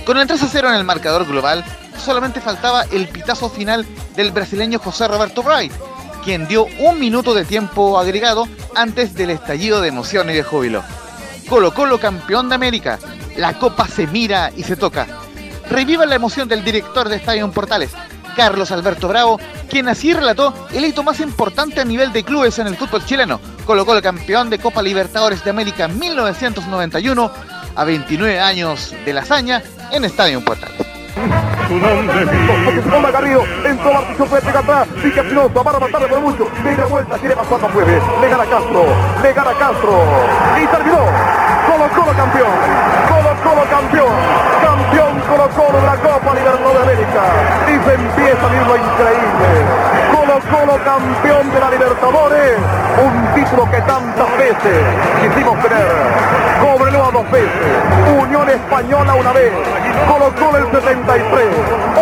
Con 0.06 0.18
el 0.18 0.28
3 0.28 0.44
a 0.44 0.48
0 0.48 0.70
en 0.70 0.76
el 0.76 0.84
marcador 0.84 1.26
global, 1.26 1.64
solamente 1.98 2.42
faltaba 2.42 2.84
el 2.92 3.08
pitazo 3.08 3.50
final 3.50 3.86
del 4.16 4.32
brasileño 4.32 4.80
José 4.80 5.08
Roberto 5.08 5.44
Bright, 5.44 5.72
quien 6.24 6.48
dio 6.48 6.66
un 6.80 7.00
minuto 7.00 7.34
de 7.34 7.46
tiempo 7.46 8.00
agregado 8.00 8.48
antes 8.76 9.14
del 9.16 9.32
estallido 9.32 9.82
de 9.82 9.90
emoción 9.90 10.30
y 10.30 10.34
de 10.34 10.44
júbilo. 10.44 10.84
Colo 11.50 11.74
Colo 11.74 12.00
campeón 12.00 12.50
de 12.50 12.56
América, 12.56 13.00
la 13.36 13.58
copa 13.60 13.88
se 13.88 14.08
mira 14.08 14.52
y 14.56 14.64
se 14.64 14.76
toca. 14.76 15.08
Reviva 15.70 16.06
la 16.06 16.16
emoción 16.16 16.48
del 16.48 16.64
director 16.64 17.10
de 17.10 17.18
Estadio 17.18 17.50
Portales, 17.52 17.92
Carlos 18.36 18.72
Alberto 18.72 19.08
Bravo, 19.08 19.40
quien 19.70 19.90
así 19.90 20.14
relató 20.14 20.54
el 20.72 20.86
hito 20.86 21.04
más 21.04 21.20
importante 21.20 21.82
a 21.82 21.86
nivel 21.86 22.14
de 22.14 22.24
clubes 22.24 22.60
en 22.60 22.68
el 22.68 22.78
fútbol 22.78 23.06
chileno. 23.06 23.40
Colo 23.66 23.86
Colo 23.86 24.02
campeón 24.02 24.50
de 24.50 24.60
Copa 24.60 24.82
Libertadores 24.82 25.44
de 25.44 25.50
América 25.50 25.88
1991 25.88 27.32
a 27.76 27.84
29 27.84 28.40
años 28.40 28.94
de 29.06 29.14
la 29.14 29.22
hazaña 29.22 29.64
en 29.92 30.06
Estadio 30.06 30.44
Portales. 30.44 30.91
Tu 31.72 31.80
nombre 31.80 32.26
se 32.26 32.90
toma 32.90 33.12
Garrido, 33.12 33.46
entró 33.64 33.94
Bartichón, 33.94 34.28
puede 34.28 34.42
pegar 34.42 34.62
atrás, 34.62 34.88
sigue 35.02 35.22
Espinosa, 35.22 35.64
para 35.64 35.80
matarle 35.80 36.08
por 36.10 36.20
mucho, 36.20 36.46
media 36.66 36.84
vuelta, 36.84 37.18
quiere 37.18 37.34
pasar, 37.34 37.62
no 37.62 37.68
puede, 37.70 37.96
le 38.20 38.28
gana 38.28 38.44
Castro, 38.44 38.84
le 39.24 39.32
gana 39.32 39.54
Castro, 39.54 40.04
y 40.62 40.68
terminó, 40.68 41.00
Colo 41.00 41.88
Colo 41.96 42.12
campeón, 42.12 42.52
Colo 43.08 43.32
Colo 43.42 43.64
campeón, 43.72 44.12
campeón 44.62 45.22
Colo 45.32 45.48
Colo 45.56 45.80
de 45.80 45.88
la 45.88 45.96
Copa 45.96 46.36
Libertadores 46.36 46.76
de 46.76 46.92
América, 46.92 47.24
y 47.64 47.76
se 47.88 47.94
empieza 47.96 48.44
a 48.44 48.52
ir 48.52 48.68
lo 48.68 48.76
increíble, 48.76 49.48
Colo 50.32 50.44
Colo 50.50 50.84
campeón 50.86 51.52
de 51.52 51.60
la 51.60 51.70
Libertadores, 51.72 52.56
un 53.04 53.36
título 53.36 53.70
que 53.70 53.82
tantas 53.82 54.38
veces 54.38 54.80
quisimos 55.20 55.60
tener, 55.60 55.88
Cobreloa 56.62 57.12
dos 57.12 57.30
veces, 57.32 57.52
Unión 58.18 58.50
Española 58.50 59.14
una 59.14 59.34
vez, 59.34 59.52
Colo 60.08 60.32
Colo 60.40 60.58
el 60.58 60.72
73, 60.72 61.48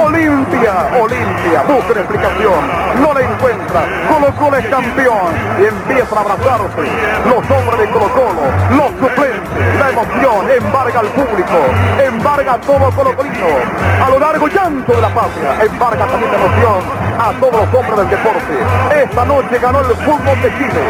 Olimpia, 0.06 0.74
Olimpia, 1.02 1.64
busca 1.64 1.92
una 1.92 2.02
explicación, 2.02 3.02
no 3.02 3.14
la 3.16 3.22
encuentra, 3.22 3.82
Colo 4.08 4.36
Colo 4.36 4.58
es 4.58 4.68
campeón 4.68 5.34
y 5.60 5.66
empiezan 5.66 6.18
a 6.20 6.22
abrazarse 6.22 6.86
los 7.26 7.50
hombres 7.50 7.80
de 7.80 7.90
Colo 7.90 8.10
Colo, 8.14 8.46
los 8.78 8.90
suplentes, 9.10 9.80
la 9.80 9.90
emoción, 9.90 10.52
embarga 10.52 11.00
al 11.00 11.08
público, 11.08 11.58
embarga 11.98 12.54
a 12.54 12.62
todo 12.62 12.92
Colo 12.92 13.16
Colino, 13.16 13.48
a 14.06 14.10
lo 14.12 14.20
largo 14.20 14.48
llanto 14.48 14.94
de 14.94 15.02
la 15.02 15.10
patria, 15.10 15.66
embarga 15.66 16.06
también 16.06 16.30
de 16.30 16.38
emoción 16.38 17.10
a 17.20 17.34
todos 17.34 17.54
los 17.54 17.74
hombres 17.74 17.98
del 17.98 18.19
Esta 18.20 19.26
noche 19.26 19.60
ganó 19.60 19.80
el 19.80 19.96
fútbol 19.96 20.42
de 20.42 20.52
Chile, 20.58 20.82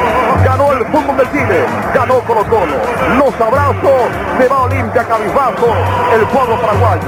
ganó 0.44 0.72
el 0.74 0.86
fútbol 0.88 1.18
de 1.18 1.32
Chile, 1.32 1.66
ganó 1.94 2.20
Colo 2.22 2.44
Colo. 2.46 2.76
Los 3.18 3.40
abrazos 3.40 4.10
se 4.40 4.48
va 4.48 4.64
Olimpia 4.64 5.04
Cabizbajo, 5.04 5.68
el 6.14 6.26
pueblo 6.28 6.60
paraguayo, 6.60 7.02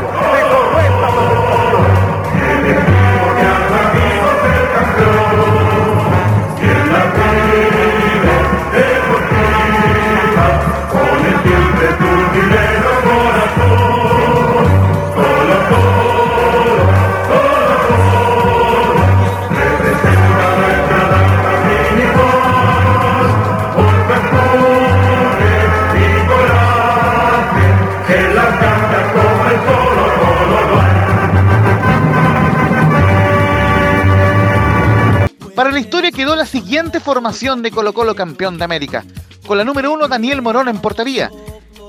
historia 35.82 36.12
quedó 36.12 36.36
la 36.36 36.46
siguiente 36.46 37.00
formación 37.00 37.62
de 37.62 37.72
Colo 37.72 37.94
Colo 37.94 38.15
campeón 38.15 38.58
de 38.58 38.63
América. 38.63 39.04
Con 39.46 39.58
la 39.58 39.63
número 39.63 39.91
1 39.91 40.08
Daniel 40.08 40.41
Morón 40.41 40.70
en 40.70 40.80
portería. 40.80 41.32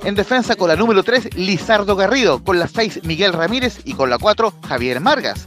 En 0.03 0.15
defensa 0.15 0.57
con 0.57 0.69
la 0.69 0.77
número 0.77 1.05
3 1.05 1.37
Lizardo 1.37 1.95
Garrido. 1.95 2.43
Con 2.43 2.59
la 2.59 2.67
6 2.69 3.01
Miguel 3.05 3.33
Ramírez 3.33 3.81
y 3.85 3.93
con 3.93 4.11
la 4.11 4.19
4 4.19 4.55
Javier 4.67 5.01
Margas. 5.01 5.47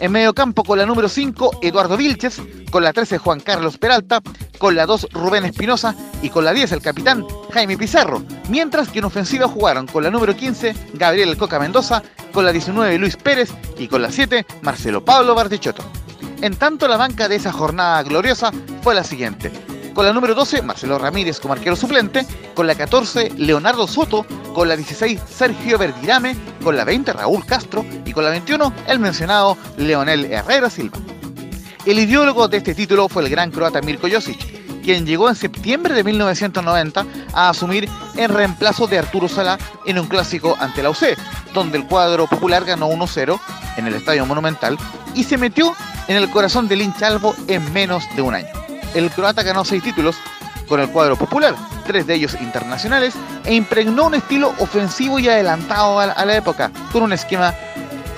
En 0.00 0.12
medio 0.12 0.34
campo 0.34 0.64
con 0.64 0.78
la 0.78 0.86
número 0.86 1.08
5 1.08 1.60
Eduardo 1.62 1.96
Vilches. 1.96 2.42
Con 2.70 2.82
la 2.82 2.92
13 2.92 3.18
Juan 3.18 3.40
Carlos 3.40 3.78
Peralta. 3.78 4.20
Con 4.58 4.74
la 4.74 4.84
2 4.84 5.08
Rubén 5.12 5.44
Espinosa. 5.44 5.94
Y 6.20 6.30
con 6.30 6.44
la 6.44 6.52
10 6.52 6.72
el 6.72 6.82
capitán 6.82 7.24
Jaime 7.52 7.78
Pizarro. 7.78 8.24
Mientras 8.48 8.88
que 8.88 8.98
en 8.98 9.04
ofensiva 9.04 9.46
jugaron 9.46 9.86
con 9.86 10.02
la 10.02 10.10
número 10.10 10.34
15 10.34 10.74
Gabriel 10.94 11.36
Coca 11.36 11.60
Mendoza. 11.60 12.02
Con 12.32 12.44
la 12.44 12.52
19 12.52 12.98
Luis 12.98 13.16
Pérez. 13.16 13.50
Y 13.78 13.86
con 13.86 14.02
la 14.02 14.10
7 14.10 14.44
Marcelo 14.62 15.04
Pablo 15.04 15.34
Bartichotto. 15.36 15.84
En 16.40 16.56
tanto, 16.56 16.86
la 16.86 16.96
banca 16.96 17.28
de 17.28 17.36
esa 17.36 17.52
jornada 17.52 18.02
gloriosa 18.02 18.52
fue 18.82 18.94
la 18.94 19.04
siguiente. 19.04 19.50
Con 19.92 20.06
la 20.06 20.12
número 20.12 20.34
12, 20.34 20.62
Marcelo 20.62 20.98
Ramírez 20.98 21.40
como 21.40 21.54
arquero 21.54 21.74
suplente. 21.74 22.24
Con 22.54 22.66
la 22.66 22.76
14, 22.76 23.32
Leonardo 23.36 23.88
Soto. 23.88 24.24
Con 24.54 24.68
la 24.68 24.76
16, 24.76 25.20
Sergio 25.28 25.78
Verdirame. 25.78 26.36
Con 26.62 26.76
la 26.76 26.84
20, 26.84 27.12
Raúl 27.12 27.44
Castro. 27.44 27.84
Y 28.04 28.12
con 28.12 28.24
la 28.24 28.30
21, 28.30 28.72
el 28.86 28.98
mencionado 29.00 29.56
Leonel 29.76 30.26
Herrera 30.26 30.70
Silva. 30.70 30.98
El 31.84 31.98
ideólogo 31.98 32.48
de 32.48 32.58
este 32.58 32.74
título 32.74 33.08
fue 33.08 33.22
el 33.22 33.30
gran 33.30 33.50
croata 33.50 33.80
Mirko 33.80 34.08
Josic, 34.10 34.57
quien 34.88 35.04
llegó 35.04 35.28
en 35.28 35.36
septiembre 35.36 35.92
de 35.92 36.02
1990 36.02 37.04
a 37.34 37.50
asumir 37.50 37.90
en 38.16 38.30
reemplazo 38.30 38.86
de 38.86 38.98
Arturo 38.98 39.28
Sala 39.28 39.58
en 39.84 39.98
un 39.98 40.06
clásico 40.06 40.56
ante 40.58 40.82
la 40.82 40.88
UC, 40.88 41.14
donde 41.52 41.76
el 41.76 41.84
cuadro 41.84 42.26
popular 42.26 42.64
ganó 42.64 42.88
1-0 42.88 43.38
en 43.76 43.86
el 43.86 43.92
Estadio 43.92 44.24
Monumental 44.24 44.78
y 45.14 45.24
se 45.24 45.36
metió 45.36 45.74
en 46.06 46.16
el 46.16 46.30
corazón 46.30 46.68
del 46.68 46.80
hincha 46.80 47.08
albo 47.08 47.36
en 47.48 47.70
menos 47.74 48.04
de 48.16 48.22
un 48.22 48.34
año. 48.34 48.48
El 48.94 49.10
croata 49.10 49.42
ganó 49.42 49.62
seis 49.62 49.82
títulos 49.82 50.16
con 50.66 50.80
el 50.80 50.88
cuadro 50.88 51.16
popular, 51.16 51.54
tres 51.86 52.06
de 52.06 52.14
ellos 52.14 52.34
internacionales, 52.40 53.12
e 53.44 53.54
impregnó 53.54 54.06
un 54.06 54.14
estilo 54.14 54.54
ofensivo 54.58 55.18
y 55.18 55.28
adelantado 55.28 56.00
a 56.00 56.24
la 56.24 56.34
época, 56.34 56.70
con 56.92 57.02
un 57.02 57.12
esquema 57.12 57.52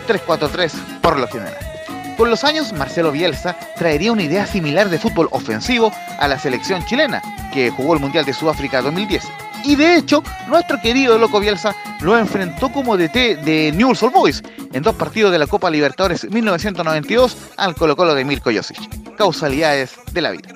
3-4-3 0.07 0.71
por 1.03 1.19
lo 1.19 1.27
general. 1.27 1.70
Con 2.21 2.29
los 2.29 2.45
años, 2.45 2.75
Marcelo 2.75 3.13
Bielsa 3.13 3.57
traería 3.77 4.13
una 4.13 4.23
idea 4.23 4.47
similar 4.47 4.91
de 4.91 4.99
fútbol 4.99 5.29
ofensivo 5.31 5.91
a 6.19 6.29
la 6.29 6.39
selección 6.39 6.85
chilena, 6.85 7.23
que 7.51 7.71
jugó 7.71 7.95
el 7.95 8.01
Mundial 8.01 8.27
de 8.27 8.35
Sudáfrica 8.35 8.83
2010. 8.83 9.25
Y 9.65 9.75
de 9.75 9.97
hecho, 9.97 10.23
nuestro 10.47 10.79
querido 10.83 11.17
Loco 11.17 11.41
Bielsa 11.41 11.75
lo 12.03 12.19
enfrentó 12.19 12.69
como 12.71 12.99
DT 12.99 13.39
de 13.43 13.73
Newell's 13.75 14.03
Old 14.03 14.13
Boys 14.13 14.43
en 14.75 14.83
dos 14.83 14.97
partidos 14.97 15.33
de 15.33 15.39
la 15.39 15.47
Copa 15.47 15.71
Libertadores 15.71 16.31
1992 16.31 17.39
al 17.57 17.75
Colo 17.75 17.97
Colo 17.97 18.15
de 18.15 18.27
Mirko 18.27 18.51
Josic. 18.55 19.17
Causalidades 19.17 19.95
de 20.13 20.21
la 20.21 20.33
vida. 20.33 20.51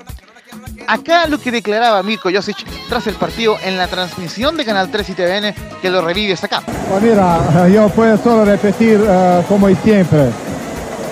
Acá 0.87 1.27
lo 1.29 1.40
que 1.40 1.50
declaraba 1.50 2.03
Mirko 2.03 2.29
Josic 2.31 2.59
tras 2.90 3.07
el 3.07 3.14
partido 3.14 3.57
en 3.64 3.79
la 3.79 3.88
transmisión 3.88 4.59
de 4.59 4.66
Canal 4.66 4.90
3 4.90 5.09
y 5.09 5.12
TVN 5.14 5.55
que 5.81 5.88
lo 5.88 6.03
revives 6.03 6.44
acá. 6.44 6.62
Pues 6.90 7.03
mira, 7.03 7.68
yo 7.68 7.88
puedo 7.88 8.18
solo 8.18 8.44
repetir 8.44 9.00
uh, 9.00 9.42
como 9.48 9.74
siempre. 9.77 10.29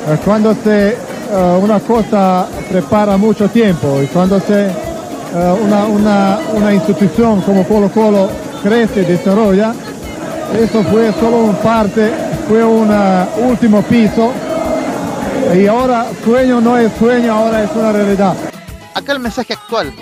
Uh, 0.05 0.17
cuando 0.25 0.55
se 0.55 0.97
uh, 1.31 1.63
una 1.63 1.79
cosa 1.81 2.49
prepara 2.69 3.17
mucho 3.17 3.49
tiempo 3.49 4.01
y 4.03 4.07
cuando 4.07 4.41
se 4.41 4.71
una, 5.35 5.85
una, 5.87 6.39
una 6.53 6.75
institución 6.75 7.41
como 7.41 7.67
Colo 7.67 7.89
Colo 7.91 8.29
crece 8.63 9.01
y 9.01 9.05
desarrolla, 9.07 9.73
eso 10.61 10.83
fue 10.85 11.11
solo 11.15 11.39
un 11.39 11.55
parte, 11.57 12.13
fue 12.47 12.63
un 12.63 12.91
último 13.49 13.81
piso 13.83 14.31
y 15.55 15.67
ahora 15.67 16.07
sueño 16.25 16.61
no 16.61 16.77
es 16.77 16.93
sueño, 16.99 17.33
ahora 17.33 17.65
es 17.65 17.71
una 17.75 17.93
realidad. 17.93 18.35
Acá 18.95 19.13
el 19.13 19.21
mensaje 19.21 19.55
actual 19.55 19.93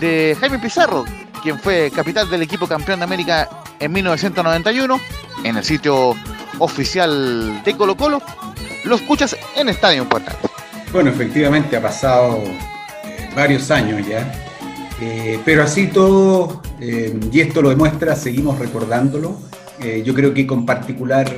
de 0.00 0.36
Jaime 0.40 0.58
Pizarro, 0.58 1.04
quien 1.42 1.58
fue 1.58 1.90
capitán 1.94 2.28
del 2.30 2.42
equipo 2.42 2.66
campeón 2.66 3.00
de 3.00 3.04
América 3.04 3.48
en 3.78 3.92
1991, 3.92 5.00
en 5.44 5.56
el 5.56 5.64
sitio 5.64 6.14
oficial 6.58 7.62
de 7.64 7.76
Colo 7.76 7.96
Colo, 7.96 8.22
lo 8.84 8.96
escuchas 8.96 9.36
en 9.56 9.68
Estadio 9.68 10.08
Portal. 10.08 10.36
Bueno, 10.92 11.10
efectivamente 11.10 11.76
ha 11.76 11.82
pasado 11.82 12.42
varios 13.34 13.70
años 13.70 14.06
ya, 14.06 14.30
eh, 15.00 15.40
pero 15.44 15.62
así 15.62 15.88
todo, 15.88 16.62
eh, 16.80 17.18
y 17.32 17.40
esto 17.40 17.62
lo 17.62 17.70
demuestra, 17.70 18.14
seguimos 18.14 18.58
recordándolo, 18.58 19.38
eh, 19.80 20.02
yo 20.04 20.14
creo 20.14 20.32
que 20.34 20.46
con 20.46 20.66
particular 20.66 21.32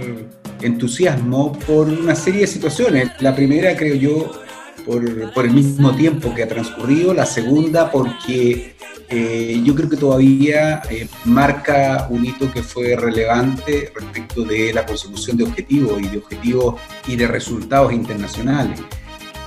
entusiasmo 0.61 1.53
por 1.67 1.89
una 1.89 2.15
serie 2.15 2.43
de 2.43 2.47
situaciones. 2.47 3.11
La 3.21 3.35
primera, 3.35 3.77
creo 3.77 3.95
yo, 3.95 4.44
por, 4.85 5.45
el 5.45 5.51
mismo 5.51 5.95
tiempo 5.95 6.35
que 6.35 6.43
ha 6.43 6.49
transcurrido, 6.49 7.15
la 7.15 7.27
segunda 7.27 7.91
porque 7.91 8.77
eh, 9.09 9.61
yo 9.65 9.75
creo 9.75 9.89
que 9.89 9.97
todavía 9.97 10.83
eh, 10.91 11.09
marca 11.25 12.07
un 12.11 12.25
hito 12.25 12.51
que 12.51 12.63
fue 12.63 12.97
relevante 12.97 13.93
respecto 13.95 14.45
de 14.45 14.73
la 14.73 14.85
consecución 14.85 15.37
de 15.37 15.45
objetivos 15.45 16.01
y 16.01 16.09
de 16.09 16.19
objetivos 16.19 16.81
y 17.07 17.17
de 17.17 17.27
resultados 17.27 17.93
internacionales. 17.93 18.81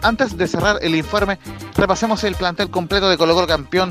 Antes 0.02 0.38
de 0.38 0.48
cerrar 0.48 0.78
el 0.82 0.96
informe, 0.96 1.40
repasemos 1.76 2.24
el 2.24 2.36
plantel 2.36 2.70
completo 2.70 3.10
de 3.10 3.18
Colo 3.18 3.48
campeón 3.48 3.90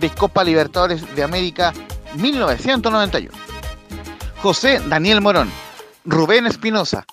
de 0.00 0.10
Copa 0.10 0.44
Libertadores 0.44 1.14
de 1.14 1.22
América 1.22 1.72
1991. 2.16 3.30
José 4.42 4.80
Daniel 4.88 5.20
Morón, 5.20 5.50
Rubén 6.04 6.46
Espinosa, 6.46 7.04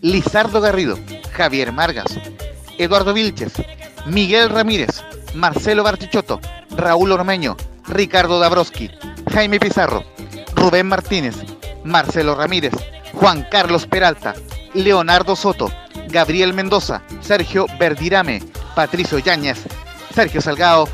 Lizardo 0.00 0.60
Garrido, 0.60 0.98
Javier 1.32 1.72
Margas, 1.72 2.18
Eduardo 2.82 3.14
Vilches, 3.14 3.52
Miguel 4.06 4.48
Ramírez, 4.48 5.02
Marcelo 5.34 5.82
Bartichotto, 5.82 6.40
Raúl 6.70 7.12
Ormeño, 7.12 7.56
Ricardo 7.86 8.38
Dabrowski, 8.38 8.90
Jaime 9.32 9.60
Pizarro, 9.60 10.04
Rubén 10.54 10.86
Martínez, 10.86 11.36
Marcelo 11.84 12.34
Ramírez, 12.34 12.72
Juan 13.12 13.46
Carlos 13.50 13.86
Peralta, 13.86 14.34
Leonardo 14.74 15.36
Soto, 15.36 15.70
Gabriel 16.08 16.52
Mendoza, 16.54 17.02
Sergio 17.20 17.66
Verdirame, 17.78 18.42
Patricio 18.74 19.18
Yáñez, 19.18 19.58
Sergio 20.14 20.40
Salgado, 20.40 20.88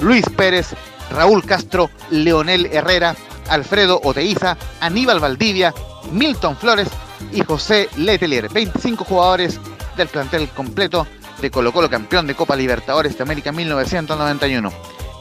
Luis 0.00 0.24
Pérez, 0.36 0.74
Raúl 1.10 1.44
Castro, 1.44 1.90
Leonel 2.10 2.66
Herrera, 2.66 3.16
Alfredo 3.48 4.00
Oteiza, 4.02 4.56
Aníbal 4.80 5.20
Valdivia, 5.20 5.74
Milton 6.12 6.56
Flores 6.56 6.88
y 7.32 7.42
José 7.42 7.88
Letelier. 7.96 8.48
25 8.48 9.04
jugadores 9.04 9.58
del 9.96 10.08
plantel 10.08 10.48
completo 10.50 11.06
de 11.40 11.50
Colo 11.50 11.72
Colo 11.72 11.88
campeón 11.88 12.26
de 12.26 12.34
Copa 12.34 12.56
Libertadores 12.56 13.16
de 13.16 13.22
América 13.22 13.52
1991. 13.52 14.72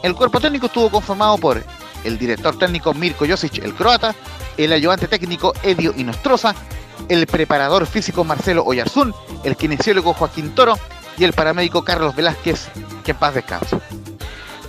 El 0.03 0.15
cuerpo 0.15 0.39
técnico 0.39 0.67
estuvo 0.67 0.89
conformado 0.89 1.37
por 1.37 1.63
el 2.03 2.17
director 2.17 2.57
técnico 2.57 2.93
Mirko 2.93 3.25
Josic, 3.27 3.59
el 3.59 3.73
croata, 3.73 4.15
el 4.57 4.73
ayudante 4.73 5.07
técnico 5.07 5.53
Edio 5.63 5.93
Inostroza, 5.95 6.55
el 7.09 7.27
preparador 7.27 7.85
físico 7.85 8.23
Marcelo 8.23 8.63
Oyarzún, 8.65 9.13
el 9.43 9.55
kinesiólogo 9.55 10.13
Joaquín 10.13 10.55
Toro 10.55 10.77
y 11.17 11.23
el 11.23 11.33
paramédico 11.33 11.83
Carlos 11.83 12.15
Velázquez, 12.15 12.69
que 13.03 13.11
en 13.11 13.17
paz 13.17 13.33
descanse. 13.33 13.79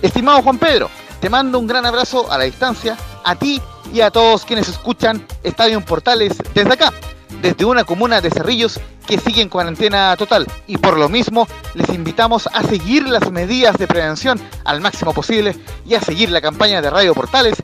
Estimado 0.01 0.41
Juan 0.41 0.57
Pedro, 0.57 0.89
te 1.19 1.29
mando 1.29 1.59
un 1.59 1.67
gran 1.67 1.85
abrazo 1.85 2.31
a 2.31 2.37
la 2.37 2.45
distancia, 2.45 2.97
a 3.23 3.35
ti 3.35 3.61
y 3.93 4.01
a 4.01 4.11
todos 4.11 4.45
quienes 4.45 4.67
escuchan 4.69 5.25
Estadio 5.43 5.79
Portales 5.81 6.37
desde 6.53 6.73
acá, 6.73 6.93
desde 7.41 7.65
una 7.65 7.83
comuna 7.83 8.21
de 8.21 8.29
Cerrillos 8.29 8.79
que 9.07 9.17
sigue 9.17 9.41
en 9.41 9.49
cuarentena 9.49 10.15
total. 10.17 10.45
Y 10.67 10.77
por 10.77 10.97
lo 10.97 11.09
mismo, 11.09 11.47
les 11.73 11.89
invitamos 11.89 12.47
a 12.51 12.63
seguir 12.63 13.07
las 13.07 13.31
medidas 13.31 13.77
de 13.77 13.87
prevención 13.87 14.39
al 14.65 14.81
máximo 14.81 15.13
posible 15.13 15.55
y 15.85 15.95
a 15.95 16.01
seguir 16.01 16.29
la 16.29 16.41
campaña 16.41 16.81
de 16.81 16.89
Radio 16.89 17.13
Portales. 17.13 17.55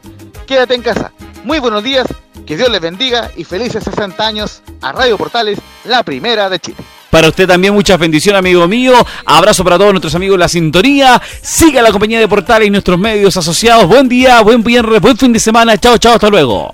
Quédate 0.47 0.76
en 0.76 0.82
casa. 0.82 1.11
Muy 1.43 1.59
buenos 1.59 1.84
días 1.84 2.07
Que 2.47 2.57
Dios 2.57 2.69
les 2.69 2.82
bendiga 2.82 3.32
y 3.36 3.43
felices 3.43 3.84
60 3.84 4.26
años 4.26 4.61
a 4.82 4.91
Radio 4.91 5.17
Portales, 5.17 5.59
la 5.84 6.03
primera 6.03 6.49
de 6.49 6.59
Chile. 6.59 6.78
Para 7.09 7.30
usted 7.30 7.47
también 7.47 7.73
muchas 7.73 7.97
bendiciones, 7.97 8.39
amigo 8.39 8.67
mío. 8.67 8.93
Abrazo 9.26 9.63
para 9.63 9.78
todos 9.78 9.93
nuestros 9.93 10.13
amigos 10.15 10.36
de 10.36 10.39
la 10.39 10.47
sintonía. 10.47 11.21
Siga 11.41 11.82
la 11.82 11.91
compañía 11.91 12.19
de 12.19 12.28
Portales 12.28 12.67
y 12.67 12.71
nuestros 12.71 12.99
medios 12.99 13.38
asociados. 13.38 13.88
Buen 13.88 14.09
día, 14.09 14.41
buen 14.41 14.63
viernes, 14.63 15.01
buen 15.01 15.17
fin 15.17 15.32
de 15.32 15.39
semana. 15.39 15.78
Chao, 15.78 15.97
chao, 15.97 16.15
hasta 16.15 16.30
luego. 16.30 16.73